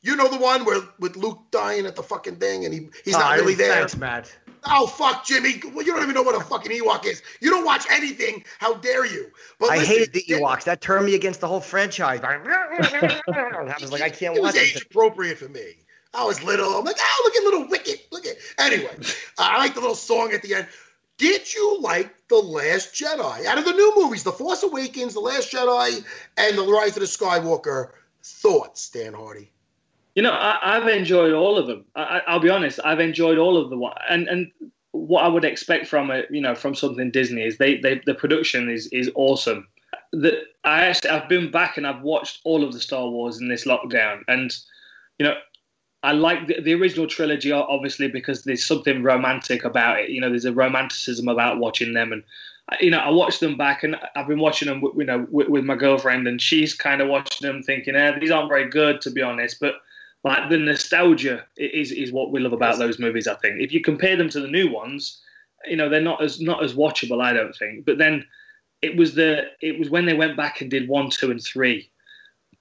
[0.00, 3.14] You know the one where with Luke dying at the fucking thing and he, he's
[3.14, 3.74] Oh, not really there.
[3.74, 4.34] Thanks, Matt.
[4.64, 5.60] Oh fuck, Jimmy!
[5.74, 7.22] Well, you don't even know what a fucking Ewok is.
[7.40, 8.44] You don't watch anything.
[8.58, 9.30] How dare you?
[9.58, 10.64] But I listen, hated the Ewoks.
[10.64, 12.20] That turned me against the whole franchise.
[12.24, 15.74] I was like, I can't It watch was age appropriate for me.
[16.14, 16.78] I was little.
[16.78, 18.06] I'm like, oh, look at little Wicket.
[18.10, 18.36] Look at.
[18.58, 19.02] Anyway, uh,
[19.38, 20.66] I like the little song at the end.
[21.18, 23.44] Did you like The Last Jedi?
[23.44, 26.04] Out of the new movies, The Force Awakens, The Last Jedi,
[26.36, 27.90] and The Rise of the Skywalker,
[28.22, 29.50] thoughts, Dan Hardy?
[30.14, 31.84] You know, I, have enjoyed all of them.
[31.94, 34.50] I, will be honest, I've enjoyed all of the one, and and
[34.92, 38.14] what I would expect from it, you know, from something Disney is they, they the
[38.14, 39.68] production is is awesome.
[40.12, 40.34] That
[40.64, 43.64] I actually I've been back and I've watched all of the Star Wars in this
[43.64, 44.56] lockdown, and
[45.18, 45.34] you know,
[46.02, 50.10] I like the, the, original trilogy, obviously, because there's something romantic about it.
[50.10, 52.22] You know, there's a romanticism about watching them, and
[52.80, 55.64] you know, I watched them back, and I've been watching them, you know, with, with
[55.64, 59.10] my girlfriend, and she's kind of watching them, thinking, "Eh, these aren't very good, to
[59.10, 59.74] be honest." But
[60.24, 63.26] like the nostalgia is is what we love about those movies.
[63.26, 65.20] I think if you compare them to the new ones,
[65.66, 67.22] you know, they're not as not as watchable.
[67.22, 67.84] I don't think.
[67.84, 68.24] But then
[68.82, 71.90] it was the it was when they went back and did one, two, and three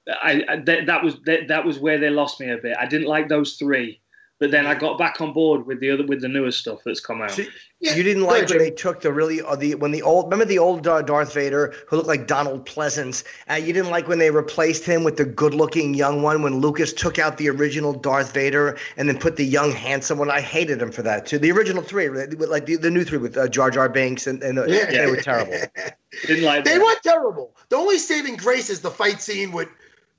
[0.10, 2.78] I, I that, that was that, that was where they lost me a bit.
[2.80, 4.00] I didn't like those three,
[4.40, 7.00] but then I got back on board with the other with the newer stuff that's
[7.00, 7.38] come out.
[7.80, 10.46] yeah, you didn't like when they took the really uh, the when the old remember
[10.46, 13.24] the old uh, Darth Vader who looked like Donald Pleasence.
[13.50, 16.94] Uh, you didn't like when they replaced him with the good-looking young one when Lucas
[16.94, 20.30] took out the original Darth Vader and then put the young handsome one.
[20.30, 21.40] I hated him for that too.
[21.40, 24.58] The original three, like the, the new three with uh, Jar Jar Binks and, and
[24.58, 24.86] the, yeah.
[24.92, 25.58] they were terrible.
[26.28, 26.64] didn't like.
[26.64, 26.84] They that.
[26.84, 27.56] were terrible.
[27.70, 29.70] The only saving grace is the fight scene with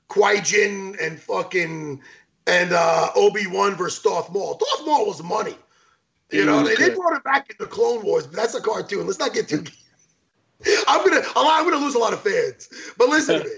[0.08, 2.02] Qui Jin and fucking
[2.48, 4.54] and uh, Obi Wan versus Darth Maul.
[4.58, 5.54] Darth Maul was money.
[6.30, 9.06] You know, they, they brought it back in the Clone Wars, but that's a cartoon.
[9.06, 9.64] Let's not get too.
[10.88, 12.68] I'm gonna I'm gonna lose a lot of fans.
[12.98, 13.50] But listen to me.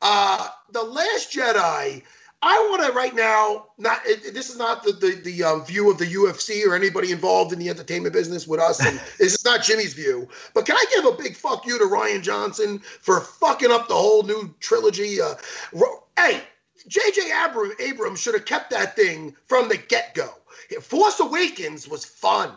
[0.00, 2.02] Uh, the Last Jedi.
[2.44, 3.66] I want to right now.
[3.78, 7.12] Not it, this is not the the, the um, view of the UFC or anybody
[7.12, 8.84] involved in the entertainment business with us.
[8.84, 10.28] And this is not Jimmy's view.
[10.52, 13.94] But can I give a big fuck you to Rian Johnson for fucking up the
[13.94, 15.20] whole new trilogy?
[15.20, 15.34] Uh,
[16.18, 16.42] hey,
[16.88, 17.32] J.J.
[17.80, 20.30] Abrams should have kept that thing from the get go.
[20.80, 22.52] Force Awakens was fun.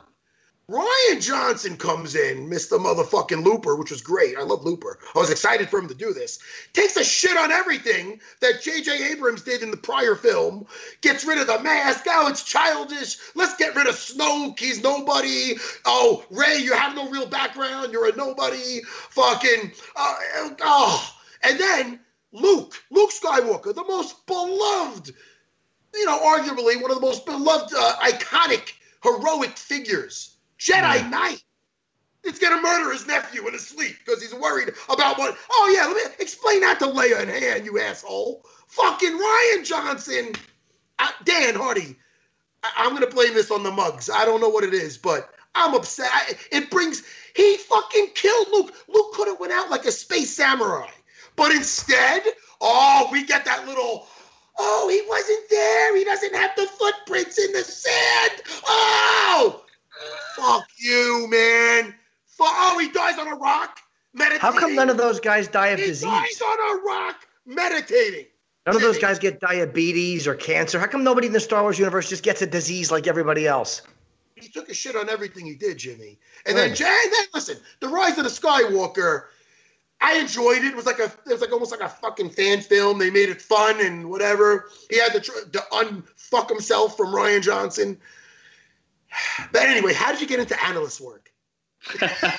[0.67, 2.79] Rian Johnson comes in, Mr.
[2.79, 4.35] Motherfucking Looper, which was great.
[4.35, 4.97] I love Looper.
[5.15, 6.39] I was excited for him to do this.
[6.73, 9.11] Takes a shit on everything that J.J.
[9.11, 10.65] Abrams did in the prior film.
[11.01, 12.05] Gets rid of the mask.
[12.09, 13.17] Oh, it's childish.
[13.35, 14.57] Let's get rid of Snoke.
[14.57, 15.53] He's nobody.
[15.85, 17.93] Oh, Rey, you have no real background.
[17.93, 18.81] You're a nobody.
[18.85, 19.71] Fucking.
[19.95, 20.15] Uh,
[20.61, 21.15] oh.
[21.43, 21.99] And then
[22.35, 25.11] Luke, Luke Skywalker, the most beloved,
[25.93, 28.73] you know, arguably one of the most beloved, uh, iconic,
[29.03, 31.09] heroic figures Jedi yeah.
[31.09, 31.43] Knight
[32.45, 35.37] going to murder his nephew in his sleep because he's worried about what.
[35.51, 38.45] Oh, yeah, let me explain that to Leia and Han, you asshole.
[38.67, 40.33] Fucking Rian Johnson.
[40.99, 41.97] Uh, Dan Hardy.
[42.63, 44.09] I- am going to blame this on the mugs.
[44.09, 46.09] I don't know what it is, but I'm upset.
[46.11, 47.03] I, it brings.
[47.35, 48.73] He fucking killed Luke.
[48.87, 50.89] Luke could have went out like a space samurai.
[51.35, 52.23] But instead,
[52.61, 54.07] oh, we get that little.
[54.57, 55.97] Oh, he wasn't there.
[55.97, 58.41] He doesn't have the footprints in the sand.
[58.67, 59.65] Oh,
[60.35, 61.93] Fuck you, man.
[62.25, 63.79] Fuck, oh, he dies on a rock
[64.13, 64.41] meditating.
[64.41, 66.03] How come none of those guys die of he disease?
[66.03, 67.15] He dies on a rock
[67.45, 68.25] meditating.
[68.65, 70.79] None of those guys get diabetes or cancer.
[70.79, 73.83] How come nobody in the Star Wars universe just gets a disease like everybody else?
[74.35, 76.17] He took a shit on everything he did, Jimmy.
[76.45, 79.25] And then, and then listen, the Rise of the Skywalker.
[80.05, 80.65] I enjoyed it.
[80.65, 82.99] It was like a, it was like almost like a fucking fan film.
[82.99, 84.69] They made it fun and whatever.
[84.87, 87.97] He had to, to unfuck himself from Rian Johnson.
[89.53, 91.31] But anyway, how did you get into analyst work?
[92.01, 92.37] I,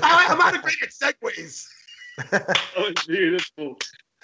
[0.00, 1.66] am not great at segues.
[2.30, 3.78] that was oh, beautiful.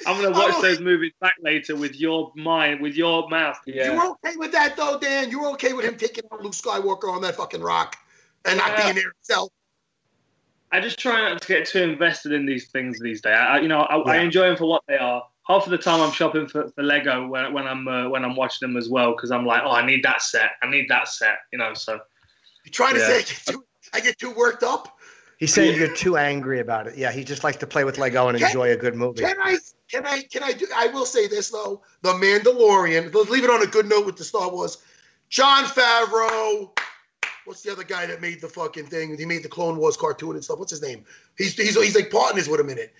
[0.07, 3.59] I'm gonna oh, watch oh, those movies back later with your mind, with your mouth.
[3.67, 3.93] Yeah.
[3.93, 5.31] You were okay with that though, Dan?
[5.31, 7.97] You were okay with him taking out Luke Skywalker on that fucking rock
[8.45, 9.51] and not being there himself?
[10.71, 13.37] I just try not to get too invested in these things these days.
[13.37, 14.03] I, you know, I, yeah.
[14.13, 16.83] I enjoy them for what they are half of the time I'm shopping for, for
[16.83, 19.71] Lego when, when I'm uh, when I'm watching them as well because I'm like, oh,
[19.71, 21.75] I need that set, I need that set, you know.
[21.75, 21.99] So
[22.65, 23.65] you trying to say I get, too,
[23.95, 24.99] I get too worked up?
[25.39, 26.99] He's saying you're too angry about it.
[26.99, 29.21] Yeah, he just likes to play with Lego and can, enjoy a good movie.
[29.21, 29.59] Can I?
[29.89, 30.23] Can I?
[30.23, 30.67] Can I do?
[30.75, 33.15] I will say this though: The Mandalorian.
[33.15, 34.79] Let's leave it on a good note with the Star Wars.
[35.31, 36.77] Jon Favreau.
[37.49, 39.17] What's the other guy that made the fucking thing?
[39.17, 40.59] He made the Clone Wars cartoon and stuff.
[40.59, 41.07] What's his name?
[41.39, 42.93] He's he's, he's like partners with him in it.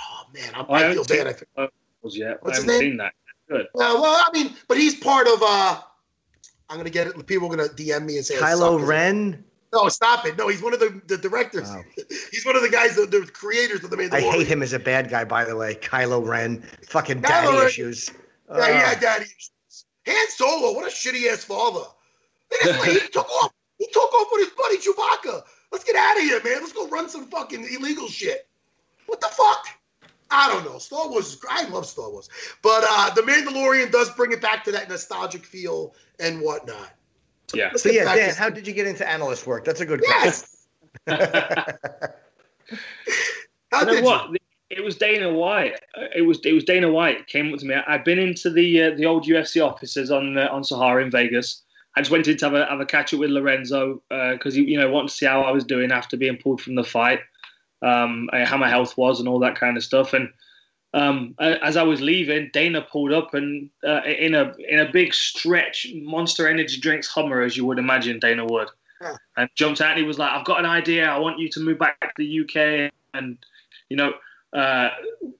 [0.00, 1.26] Oh man, I'm, I, I feel bad.
[1.26, 1.68] I feel,
[2.12, 2.38] yet.
[2.40, 3.14] What's I haven't seen that.
[3.48, 3.66] Good.
[3.74, 5.42] well, I mean, but he's part of.
[5.42, 5.80] uh
[6.70, 7.26] I'm gonna get it.
[7.26, 9.42] People are gonna DM me and say Kylo Ren.
[9.72, 10.38] No, stop it.
[10.38, 11.68] No, he's one of the, the directors.
[11.68, 11.82] Wow.
[12.30, 14.12] he's one of the guys, the, the creators of the Mandalorian.
[14.12, 15.74] I hate him as a bad guy, by the way.
[15.74, 17.66] Kylo Ren, fucking Kylo daddy Ren.
[17.66, 18.10] issues.
[18.48, 19.50] Yeah, uh, he had daddy issues.
[20.06, 21.82] Han Solo, what a shitty ass father.
[22.62, 23.52] he took off.
[23.86, 25.42] He took off with his buddy Chewbacca.
[25.70, 26.60] Let's get out of here, man.
[26.60, 28.48] Let's go run some fucking illegal shit.
[29.06, 29.66] What the fuck?
[30.30, 30.78] I don't know.
[30.78, 32.28] Star Wars is I love Star Wars,
[32.62, 36.90] but uh, the Mandalorian does bring it back to that nostalgic feel and whatnot.
[37.54, 37.70] Yeah.
[37.76, 39.64] So yeah, Dan, how did you get into analyst work?
[39.64, 40.66] That's a good yes.
[41.06, 41.28] question.
[43.70, 44.30] how You know did what?
[44.30, 44.36] you?
[44.68, 45.78] It was Dana White.
[46.14, 47.76] It was it was Dana White came up to me.
[47.86, 51.62] I'd been into the uh, the old UFC offices on uh, on Sahara in Vegas.
[51.96, 54.62] I just went in to have a have a catch up with Lorenzo because he
[54.62, 57.20] you know wanted to see how I was doing after being pulled from the fight,
[57.82, 60.12] um, how my health was and all that kind of stuff.
[60.12, 60.28] And
[60.92, 65.14] um, as I was leaving, Dana pulled up and uh, in a in a big
[65.14, 68.68] stretch Monster Energy drinks Hummer as you would imagine Dana would,
[69.00, 69.16] Yeah.
[69.38, 71.08] and jumped out and he was like, "I've got an idea.
[71.08, 73.38] I want you to move back to the UK and
[73.88, 74.12] you know."
[74.52, 74.88] uh,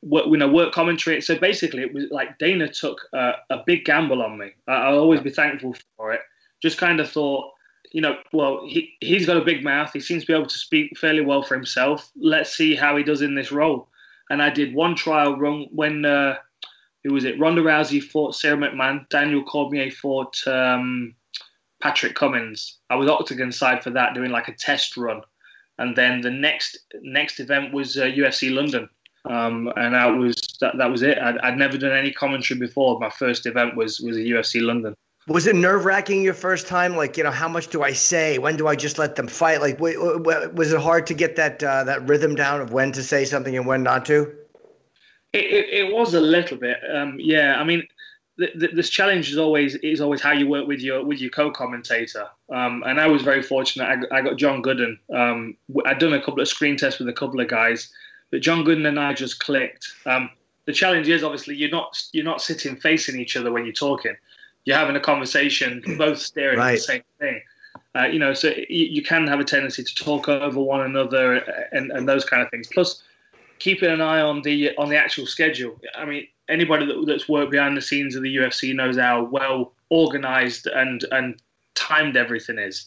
[0.02, 1.22] work, you know, work commentary.
[1.22, 4.50] So basically, it was like Dana took uh, a big gamble on me.
[4.68, 6.20] I, I'll always be thankful for it.
[6.62, 7.52] Just kind of thought,
[7.92, 9.92] you know, well, he he's got a big mouth.
[9.92, 12.10] He seems to be able to speak fairly well for himself.
[12.16, 13.88] Let's see how he does in this role.
[14.30, 16.36] And I did one trial run when uh,
[17.04, 17.38] who was it?
[17.38, 19.08] Ronda Rousey fought Sara McMann.
[19.10, 21.14] Daniel Cormier fought um,
[21.80, 22.78] Patrick Cummins.
[22.90, 25.20] I was Octagon side for that, doing like a test run.
[25.78, 28.88] And then the next next event was uh, UFC London,
[29.26, 31.18] um, and that was that, that was it.
[31.18, 32.98] I'd, I'd never done any commentary before.
[32.98, 34.96] My first event was was a UFC London.
[35.28, 36.96] Was it nerve wracking your first time?
[36.96, 38.38] Like, you know, how much do I say?
[38.38, 39.60] When do I just let them fight?
[39.60, 43.24] Like, was it hard to get that uh, that rhythm down of when to say
[43.24, 44.32] something and when not to?
[45.32, 47.60] It, it, it was a little bit, um, yeah.
[47.60, 47.82] I mean,
[48.38, 51.30] th- th- this challenge is always is always how you work with your with your
[51.30, 52.28] co-commentator.
[52.54, 53.88] Um, and I was very fortunate.
[53.88, 54.96] I, got- I got John Gooden.
[55.12, 57.90] Um, I'd done a couple of screen tests with a couple of guys,
[58.30, 59.86] but John Gooden and I just clicked.
[60.06, 60.30] Um,
[60.66, 64.16] the challenge is obviously you're not you're not sitting facing each other when you're talking.
[64.66, 67.40] You're having a conversation, both staring at the same thing.
[67.96, 71.36] Uh, you know, so you, you can have a tendency to talk over one another
[71.72, 72.68] and, and those kind of things.
[72.68, 73.02] Plus,
[73.58, 75.80] keeping an eye on the on the actual schedule.
[75.94, 79.72] I mean, anybody that, that's worked behind the scenes of the UFC knows how well
[79.88, 81.40] organized and and
[81.74, 82.86] timed everything is.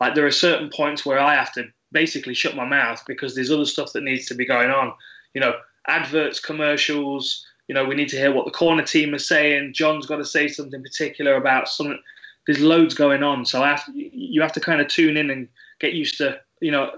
[0.00, 3.50] Like there are certain points where I have to basically shut my mouth because there's
[3.50, 4.92] other stuff that needs to be going on.
[5.34, 5.54] You know,
[5.86, 7.44] adverts, commercials.
[7.68, 9.74] You know, we need to hear what the corner team is saying.
[9.74, 11.98] John's got to say something particular about something.
[12.46, 13.62] There's loads going on, so
[13.94, 15.48] you have to kind of tune in and
[15.80, 16.90] get used to you know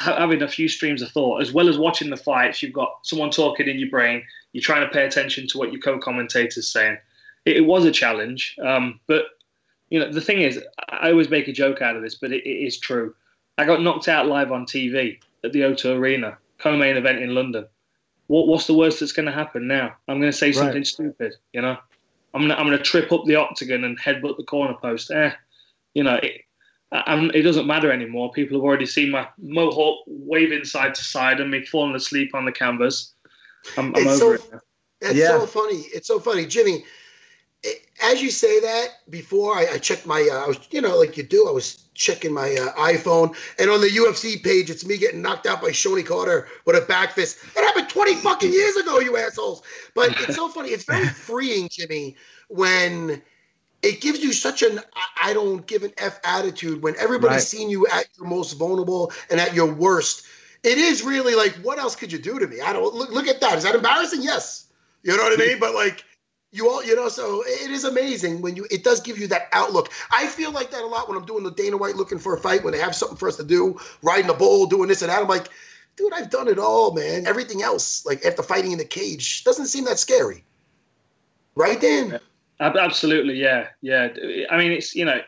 [0.00, 2.62] ha- having a few streams of thought as well as watching the fights.
[2.62, 4.22] You've got someone talking in your brain.
[4.52, 6.96] You're trying to pay attention to what your co-commentator's saying.
[7.44, 9.26] It, it was a challenge, um, but
[9.90, 10.58] you know the thing is,
[10.88, 13.14] I always make a joke out of this, but it, it is true.
[13.58, 17.66] I got knocked out live on TV at the O2 Arena, co-main event in London.
[18.28, 19.94] What, what's the worst that's going to happen now?
[20.08, 21.76] I'm going to say something stupid, you know.
[22.32, 25.08] I'm gonna, I'm gonna trip up the octagon and headbutt the corner post.
[25.12, 25.30] Eh,
[25.94, 26.40] you know, it,
[26.90, 28.32] I, it doesn't matter anymore.
[28.32, 32.44] People have already seen my mohawk waving side to side and me falling asleep on
[32.44, 33.14] the canvas.
[33.76, 34.60] I'm, I'm It's over so- it.
[35.00, 35.28] It's Yeah.
[35.38, 35.84] so funny.
[35.94, 36.84] It's so funny, Jimmy.
[37.66, 40.98] It, as you say that, before I, I checked my, uh, I was, you know,
[40.98, 44.84] like you do, I was checking my uh, iPhone, and on the UFC page, it's
[44.84, 47.38] me getting knocked out by Shonie Carter with a back fist.
[47.54, 49.62] That happened 20 fucking years ago, you assholes.
[49.94, 50.68] But it's so funny.
[50.70, 52.16] It's very freeing, Jimmy,
[52.48, 53.22] when
[53.82, 57.42] it gives you such an I- I don't give an F attitude when everybody's Right.
[57.42, 60.26] seen you at your most vulnerable and at your worst.
[60.62, 62.60] It is really like, what else could you do to me?
[62.60, 63.56] I don't look, look at that.
[63.56, 64.22] Is that embarrassing?
[64.22, 64.66] Yes.
[65.02, 65.58] You know what I mean?
[65.58, 66.02] But like,
[66.54, 69.48] you all, you know, so it is amazing when you, it does give you that
[69.52, 69.90] outlook.
[70.12, 72.40] I feel like that a lot when I'm doing the Dana White looking for a
[72.40, 75.10] fight, when they have something for us to do, riding the bull, doing this and
[75.10, 75.20] that.
[75.20, 75.48] I'm like,
[75.96, 77.26] dude, I've done it all, man.
[77.26, 80.44] Everything else, like after fighting in the cage, doesn't seem that scary.
[81.56, 82.18] Right, Dan?
[82.60, 84.08] Absolutely, yeah, yeah.
[84.50, 85.20] I mean, it's you know,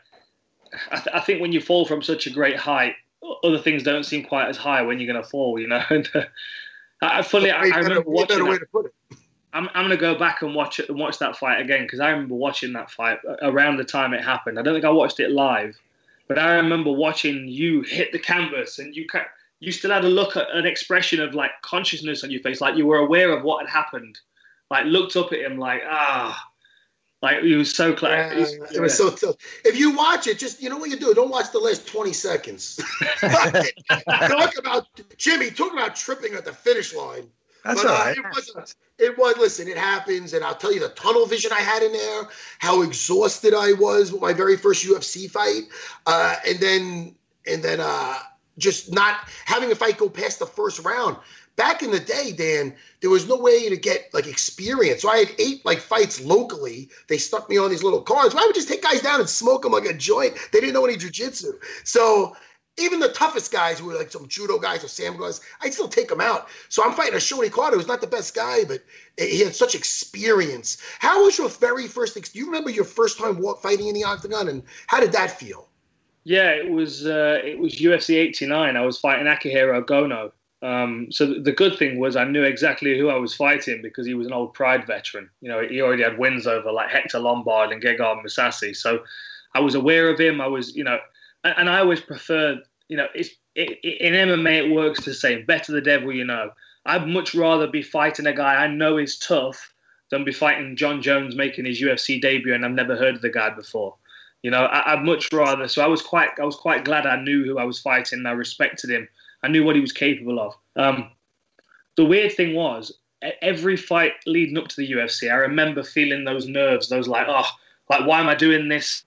[0.90, 2.94] I, th- I think when you fall from such a great height,
[3.42, 5.58] other things don't seem quite as high when you're going to fall.
[5.58, 6.22] You know, and uh,
[7.02, 8.36] I, fully, I, I better- remember way watching.
[8.38, 8.94] better way to put it.
[9.56, 11.98] I'm, I'm going to go back and watch it and watch that fight again because
[11.98, 14.58] I remember watching that fight around the time it happened.
[14.58, 15.80] I don't think I watched it live,
[16.28, 19.28] but I remember watching you hit the canvas and you ca-
[19.60, 22.76] you still had a look at an expression of like consciousness on your face, like
[22.76, 24.18] you were aware of what had happened.
[24.70, 26.50] Like looked up at him, like ah,
[27.22, 28.12] like he was so close.
[28.12, 29.36] Yeah, it was so tough.
[29.64, 31.14] If you watch it, just you know what you do.
[31.14, 32.78] Don't watch the last twenty seconds.
[33.20, 35.50] talk about Jimmy.
[35.50, 37.28] Talk about tripping at the finish line.
[37.66, 38.76] That's But, all uh, it was.
[38.98, 39.36] It was.
[39.36, 42.82] Listen, it happens, and I'll tell you the tunnel vision I had in there, how
[42.82, 45.64] exhausted I was with my very first UFC fight,
[46.06, 47.14] uh, and then
[47.46, 48.14] and then uh,
[48.58, 51.16] just not having a fight go past the first round.
[51.56, 55.02] Back in the day, Dan, there was no way to get like experience.
[55.02, 56.90] So I had eight like fights locally.
[57.08, 58.34] They stuck me on these little cards.
[58.34, 60.34] Well, I would just take guys down and smoke them like a joint.
[60.52, 61.52] They didn't know any jujitsu.
[61.84, 62.36] So
[62.78, 65.88] even the toughest guys who are like some judo guys or Sam guys, I'd still
[65.88, 66.48] take them out.
[66.68, 68.82] So I'm fighting a Shonie Carter who's not the best guy, but
[69.18, 70.78] he had such experience.
[70.98, 72.14] How was your very first?
[72.14, 75.68] Do you remember your first time fighting in the octagon, and how did that feel?
[76.24, 78.76] Yeah, it was uh, it was UFC 89.
[78.76, 80.32] I was fighting Akihiro Gono.
[80.62, 84.14] Um, so the good thing was I knew exactly who I was fighting because he
[84.14, 85.30] was an old Pride veteran.
[85.40, 88.74] You know, he already had wins over like Hector Lombard and Gegard Mousasi.
[88.74, 89.04] So
[89.54, 90.40] I was aware of him.
[90.40, 90.98] I was, you know,
[91.56, 95.44] and I always prefer, you know, it's it, in MMA it works the same.
[95.44, 96.50] Better the devil you know.
[96.84, 99.72] I'd much rather be fighting a guy I know is tough
[100.10, 103.30] than be fighting Jon Jones making his UFC debut and I've never heard of the
[103.30, 103.96] guy before.
[104.42, 105.66] You know, I, would much rather.
[105.66, 108.20] So I was quite, I was quite glad I knew who I was fighting.
[108.20, 109.08] and I respected him.
[109.42, 110.54] I knew what he was capable of.
[110.76, 111.10] Um,
[111.96, 112.92] the weird thing was,
[113.42, 117.46] every fight leading up to the UFC, I remember feeling those nerves, those like, oh,
[117.90, 119.02] like why am I doing this?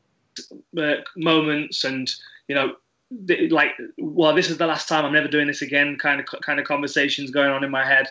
[0.77, 2.11] Uh, moments and
[2.47, 2.75] you know
[3.49, 6.59] like well this is the last time i'm never doing this again kind of kind
[6.59, 8.07] of conversations going on in my head.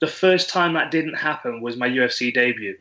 [0.00, 2.76] The first time that didn't happen was my ufc debut.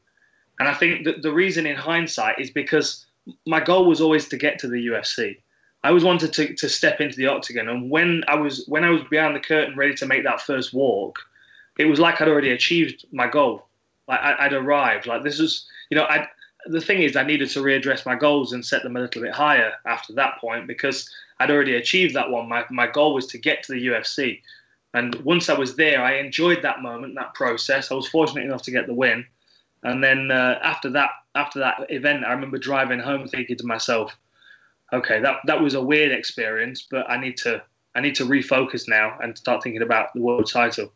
[0.60, 3.06] And i think that the reason in hindsight is because
[3.46, 5.38] my goal was always to get to the ufc
[5.84, 7.68] i always wanted to, to step into the octagon.
[7.68, 10.74] And when i was when i was behind the curtain ready to make that first
[10.74, 11.20] walk
[11.80, 13.68] it was like i'd already achieved my goal.
[14.08, 15.08] Like I, would arrived.
[15.08, 16.28] Like this was you know i
[16.66, 19.34] the thing is, I needed to readdress my goals and set them a little bit
[19.34, 21.10] higher after that point because
[21.40, 22.50] I'd already achieved that one.
[22.50, 24.42] My, my goal was to get to the UFC.
[24.94, 27.92] And once I was there, I enjoyed that moment, that process.
[27.92, 29.26] I was fortunate enough to get the win.
[29.84, 34.16] And then uh, after that, after that event, I remember driving home thinking to myself,
[34.92, 37.62] "Okay, that that was a weird experience, but I need to
[37.94, 40.92] I need to refocus now and start thinking about the world title."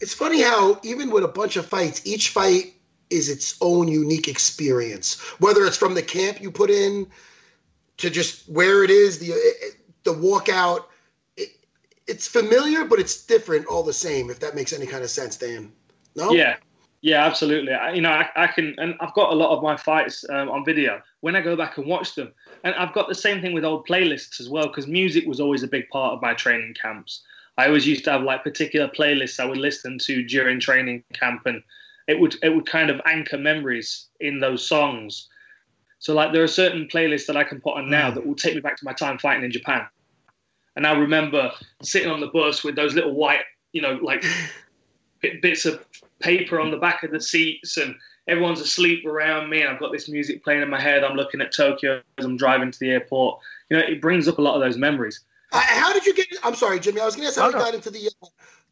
[0.00, 2.75] It's funny how even with a bunch of fights, each fight
[3.10, 5.20] is its own unique experience.
[5.38, 7.06] Whether it's from the camp you put in
[7.98, 9.32] to just where it is, the
[10.04, 10.84] the walkout,
[11.36, 11.50] it,
[12.06, 14.30] it's familiar, but it's different all the same.
[14.30, 15.72] If that makes any kind of sense, Dan.
[16.14, 16.30] No.
[16.32, 16.56] Yeah.
[17.02, 17.72] Yeah, absolutely.
[17.72, 20.48] I, you know, I, I, can, and I've got a lot of my fights um,
[20.48, 21.00] on video.
[21.20, 22.32] When I go back and watch them,
[22.64, 25.62] and I've got the same thing with old playlists as well, because music was always
[25.62, 27.22] a big part of my training camps.
[27.58, 31.42] I always used to have like particular playlists I would listen to during training camp,
[31.46, 31.62] and
[32.06, 35.28] it would it would kind of anchor memories in those songs.
[35.98, 38.14] So like there are certain playlists that I can put on now mm.
[38.14, 39.86] that will take me back to my time fighting in Japan.
[40.76, 41.50] And I remember
[41.82, 43.40] sitting on the bus with those little white,
[43.72, 44.24] you know, like
[45.42, 45.84] bits of
[46.20, 47.94] paper on the back of the seats and
[48.28, 51.02] everyone's asleep around me and I've got this music playing in my head.
[51.02, 53.40] I'm looking at Tokyo as I'm driving to the airport.
[53.70, 55.20] You know, it brings up a lot of those memories.
[55.52, 56.26] Uh, how did you get?
[56.42, 57.00] I'm sorry, Jimmy.
[57.00, 58.26] I was going to ask how you got into the uh,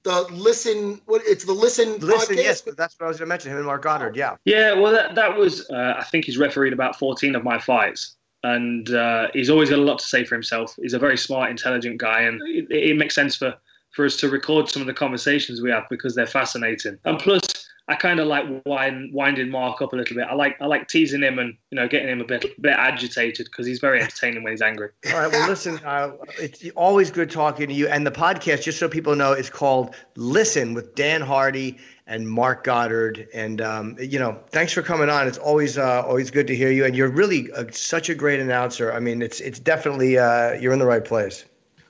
[0.04, 2.42] the listen what it's the listen listen podcast.
[2.42, 4.36] yes that's what i was going to mention him and Marc Goddard yeah.
[4.44, 8.16] Yeah well that, that was uh, i think he's refereed about 14 of my fights
[8.44, 10.76] and uh, he's always got a lot to say for himself.
[10.80, 13.54] He's a very smart intelligent guy and it, it makes sense for
[13.92, 16.98] for us to record some of the conversations we have because they're fascinating.
[17.04, 17.42] And plus
[17.86, 20.26] I kind of like wind, winding Marc up a little bit.
[20.26, 22.72] I like I like teasing him and you know getting him a bit a bit
[22.72, 24.88] agitated because he's very entertaining when he's angry.
[25.12, 27.86] All right, well listen, uh, it's always good talking to you.
[27.88, 31.76] And the podcast, just so people know, is called Listen with Dan Hardy
[32.06, 33.28] and Marc Goddard.
[33.34, 35.28] And um, you know, thanks for coming on.
[35.28, 36.86] It's always uh, always good to hear you.
[36.86, 38.94] And you're really a, such a great announcer.
[38.94, 41.44] I mean, it's it's definitely uh, you're in the right place.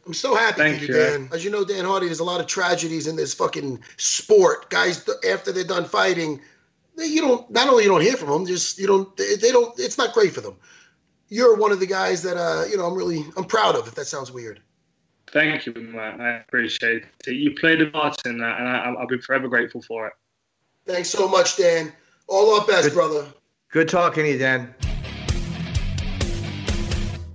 [0.07, 1.29] I'm so happy Thank for you, Dan.
[1.33, 4.71] As you know, Dan Hardy, there's a lot of tragedies in this fucking sport.
[4.71, 6.41] Guys, after they're done fighting,
[6.99, 7.51] you don't.
[7.51, 9.17] Not only you don't hear from them, just you don't.
[9.17, 9.79] They, they don't.
[9.79, 10.57] It's not great for them.
[11.29, 12.87] You're one of the guys that uh, you know.
[12.87, 13.25] I'm really.
[13.37, 13.89] I'm proud of.
[13.89, 14.61] If that sounds weird.
[15.29, 16.21] Thank you, Matt.
[16.21, 17.33] I appreciate it.
[17.33, 20.13] You played a part in that, and I, will be forever grateful for it.
[20.87, 21.93] Thanks so much, Dan.
[22.29, 23.27] All our best, good, brother.
[23.73, 24.75] Good talking to you, Dan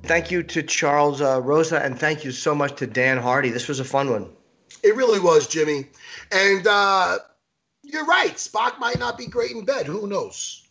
[0.10, 3.52] thank you to Charles uh, Rosa, and thank you so much to Dan Hardy.
[3.52, 4.28] This was a fun one.
[4.82, 5.86] It really was, Jimmy.
[6.32, 7.20] And uh,
[7.84, 8.34] you're right.
[8.34, 9.86] Spock might not be great in bed.
[9.86, 10.68] Who knows?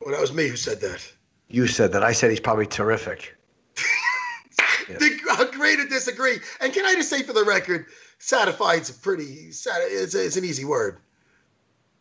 [0.00, 1.00] Well, that was me who said that.
[1.48, 2.02] You said that.
[2.02, 3.36] I said he's probably terrific.
[4.88, 4.96] yeah.
[5.38, 6.38] Agree to disagree.
[6.60, 7.86] And can I just say for the record,
[8.18, 10.98] satisfied's a pretty, it's, a, it's an easy word.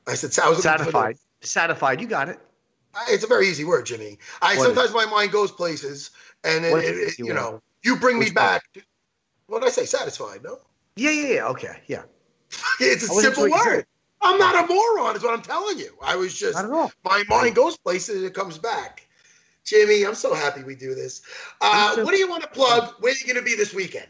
[0.08, 1.18] I said satisfied.
[1.42, 2.02] Satisfied.
[2.02, 2.40] You got it.
[3.10, 4.18] It's a very easy word, Jimmy.
[4.42, 6.12] I what sometimes my mind goes places,
[6.44, 8.64] and it, it, it, you know, you bring Which me back.
[9.48, 9.86] What did I say?
[9.86, 10.44] Satisfied?
[10.44, 10.60] No.
[10.96, 11.48] Yeah, yeah, yeah.
[11.48, 12.04] Okay, yeah.
[12.80, 13.86] it's a simple word.
[14.22, 15.96] I'm not a moron, is what I'm telling you.
[16.04, 16.58] I was just
[17.04, 19.08] my mind goes places and it comes back.
[19.64, 21.22] Jimmy, I'm so happy we do this.
[21.62, 22.96] Uh, what do you want to plug?
[23.00, 24.08] Where are you going to be this weekend?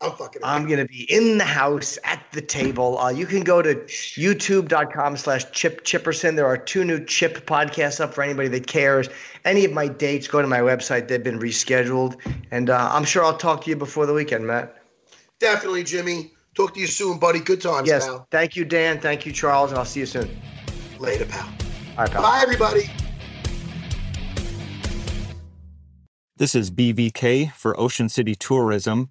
[0.00, 0.42] I'm fucking.
[0.44, 2.98] I'm going to be in the house at the table.
[2.98, 6.36] Uh, you can go to youtube.com slash Chip Chipperson.
[6.36, 9.08] There are two new Chip podcasts up for anybody that cares.
[9.44, 11.08] Any of my dates, go to my website.
[11.08, 12.16] They've been rescheduled.
[12.52, 14.76] And uh, I'm sure I'll talk to you before the weekend, Matt.
[15.40, 16.32] Definitely, Jimmy.
[16.54, 17.40] Talk to you soon, buddy.
[17.40, 18.06] Good times, yes.
[18.06, 18.26] pal.
[18.30, 19.00] Thank you, Dan.
[19.00, 19.70] Thank you, Charles.
[19.70, 20.28] And I'll see you soon.
[20.98, 21.48] Later, pal.
[21.96, 22.22] All right, pal.
[22.22, 22.90] Bye, everybody.
[26.36, 29.10] This is BVK for Ocean City Tourism,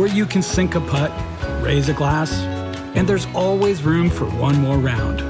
[0.00, 1.12] where you can sink a putt,
[1.62, 2.32] raise a glass,
[2.96, 5.20] and there's always room for one more round.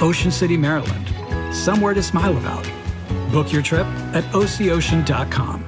[0.00, 2.66] Ocean City, Maryland, somewhere to smile about.
[3.30, 5.66] Book your trip at ococean.com.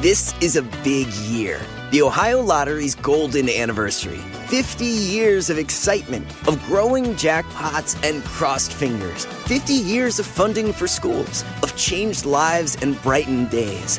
[0.00, 1.58] This is a big year.
[1.90, 4.18] The Ohio Lottery's golden anniversary.
[4.48, 9.24] 50 years of excitement, of growing jackpots and crossed fingers.
[9.24, 13.98] 50 years of funding for schools, of changed lives and brightened days.